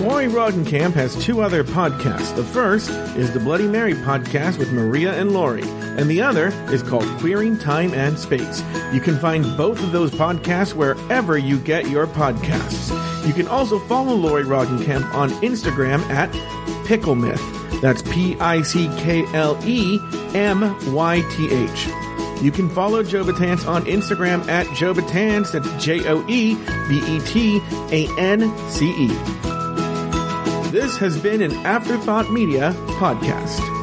Lauri 0.00 0.26
Roggenkamp 0.26 0.94
has 0.94 1.14
two 1.24 1.42
other 1.42 1.62
podcasts. 1.62 2.34
The 2.34 2.44
first 2.44 2.90
is 3.16 3.32
the 3.32 3.40
Bloody 3.40 3.66
Mary 3.68 3.94
podcast 3.94 4.58
with 4.58 4.72
Maria 4.72 5.12
and 5.12 5.32
Lauri, 5.32 5.62
and 5.62 6.08
the 6.08 6.22
other 6.22 6.48
is 6.72 6.82
called 6.82 7.04
Queering 7.18 7.58
Time 7.58 7.92
and 7.94 8.18
Space. 8.18 8.62
You 8.92 9.00
can 9.00 9.18
find 9.18 9.44
both 9.56 9.82
of 9.82 9.92
those 9.92 10.10
podcasts 10.10 10.74
wherever 10.74 11.36
you 11.36 11.58
get 11.58 11.88
your 11.88 12.06
podcasts. 12.06 12.90
You 13.28 13.34
can 13.34 13.46
also 13.46 13.78
follow 13.78 14.14
Lauri 14.14 14.44
Roggenkamp 14.44 15.12
on 15.12 15.28
Instagram 15.42 16.00
at 16.08 16.32
Pickle 16.86 17.14
Myth. 17.14 17.42
That's 17.82 18.00
P 18.00 18.38
I 18.40 18.62
C 18.62 18.88
K 18.96 19.22
L 19.34 19.60
E 19.66 19.98
M 20.34 20.94
Y 20.94 21.20
T 21.32 21.52
H. 21.52 21.88
You 22.42 22.50
can 22.50 22.70
follow 22.70 23.02
Joe 23.02 23.24
Betance 23.24 23.68
on 23.68 23.84
Instagram 23.84 24.48
at 24.48 24.66
Joe 24.74 24.94
Betance. 24.94 25.52
That's 25.52 25.84
J 25.84 26.08
O 26.08 26.26
E 26.26 26.54
B 26.88 27.02
E 27.06 27.20
T 27.26 27.60
A 27.92 28.08
N 28.18 28.50
C 28.70 28.88
E. 28.92 29.08
This 30.70 30.96
has 30.96 31.18
been 31.18 31.42
an 31.42 31.52
Afterthought 31.66 32.32
Media 32.32 32.72
podcast. 32.98 33.77